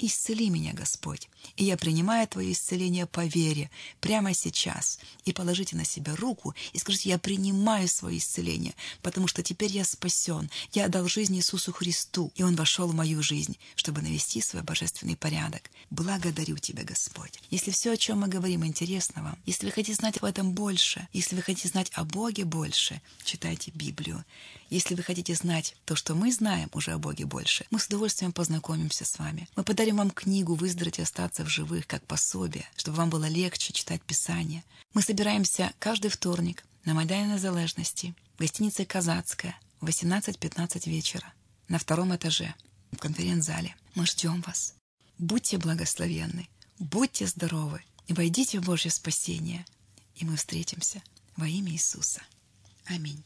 Исцели 0.01 0.49
меня, 0.49 0.71
Господь, 0.71 1.29
и 1.57 1.65
я 1.65 1.75
принимаю 1.75 2.25
Твое 2.25 2.53
исцеление 2.53 3.05
по 3.05 3.25
вере 3.25 3.69
прямо 3.99 4.33
сейчас. 4.33 4.97
И 5.25 5.33
положите 5.33 5.75
на 5.75 5.83
себя 5.83 6.15
руку 6.15 6.55
и 6.71 6.79
скажите, 6.79 7.09
я 7.09 7.19
принимаю 7.19 7.89
свое 7.89 8.17
исцеление, 8.17 8.73
потому 9.01 9.27
что 9.27 9.43
теперь 9.43 9.71
я 9.73 9.83
спасен. 9.83 10.49
Я 10.71 10.85
отдал 10.85 11.05
жизнь 11.09 11.35
Иисусу 11.35 11.73
Христу, 11.73 12.31
и 12.35 12.43
Он 12.43 12.55
вошел 12.55 12.87
в 12.87 12.95
мою 12.95 13.21
жизнь, 13.21 13.57
чтобы 13.75 14.01
навести 14.01 14.39
свой 14.39 14.63
божественный 14.63 15.17
порядок. 15.17 15.69
Благодарю 15.89 16.57
Тебя, 16.57 16.83
Господь. 16.85 17.37
Если 17.49 17.71
все, 17.71 17.91
о 17.91 17.97
чем 17.97 18.21
мы 18.21 18.29
говорим, 18.29 18.65
интересно 18.65 19.21
вам, 19.21 19.37
если 19.45 19.65
вы 19.65 19.73
хотите 19.73 19.95
знать 19.95 20.15
об 20.17 20.25
этом 20.25 20.53
больше, 20.53 21.09
если 21.11 21.35
вы 21.35 21.41
хотите 21.41 21.67
знать 21.67 21.91
о 21.95 22.05
Боге 22.05 22.45
больше, 22.45 23.01
читайте 23.25 23.71
Библию. 23.71 24.23
Если 24.69 24.93
вы 24.93 25.01
хотите 25.01 25.33
знать 25.33 25.75
то, 25.85 25.95
что 25.95 26.13
мы 26.13 26.31
знаем 26.31 26.69
уже 26.73 26.91
о 26.91 26.99
Боге 26.99 27.25
больше, 27.25 27.65
мы 27.71 27.79
с 27.79 27.87
удовольствием 27.87 28.31
познакомимся 28.31 29.03
с 29.03 29.17
вами. 29.17 29.47
Мы 29.55 29.63
подарим 29.63 29.88
вам 29.97 30.11
книгу 30.11 30.55
«Выздороветь 30.55 30.99
и 30.99 31.01
остаться 31.01 31.43
в 31.43 31.49
живых» 31.49 31.87
как 31.87 32.05
пособие, 32.05 32.67
чтобы 32.75 32.97
вам 32.97 33.09
было 33.09 33.25
легче 33.25 33.73
читать 33.73 34.01
Писание. 34.01 34.63
Мы 34.93 35.01
собираемся 35.01 35.71
каждый 35.79 36.09
вторник 36.09 36.63
на 36.85 36.93
Майдане 36.93 37.33
Незалежности 37.33 38.15
в 38.35 38.39
гостинице 38.39 38.85
«Казацкая» 38.85 39.59
в 39.81 39.87
18-15 39.87 40.89
вечера 40.89 41.33
на 41.67 41.79
втором 41.79 42.15
этаже 42.15 42.53
в 42.91 42.97
конференц-зале. 42.97 43.75
Мы 43.95 44.05
ждем 44.05 44.41
вас. 44.41 44.75
Будьте 45.17 45.57
благословенны, 45.57 46.47
будьте 46.79 47.27
здоровы 47.27 47.83
и 48.07 48.13
войдите 48.13 48.59
в 48.59 48.65
Божье 48.65 48.91
спасение. 48.91 49.65
И 50.15 50.25
мы 50.25 50.35
встретимся 50.35 51.01
во 51.37 51.47
имя 51.47 51.71
Иисуса. 51.71 52.21
Аминь. 52.85 53.23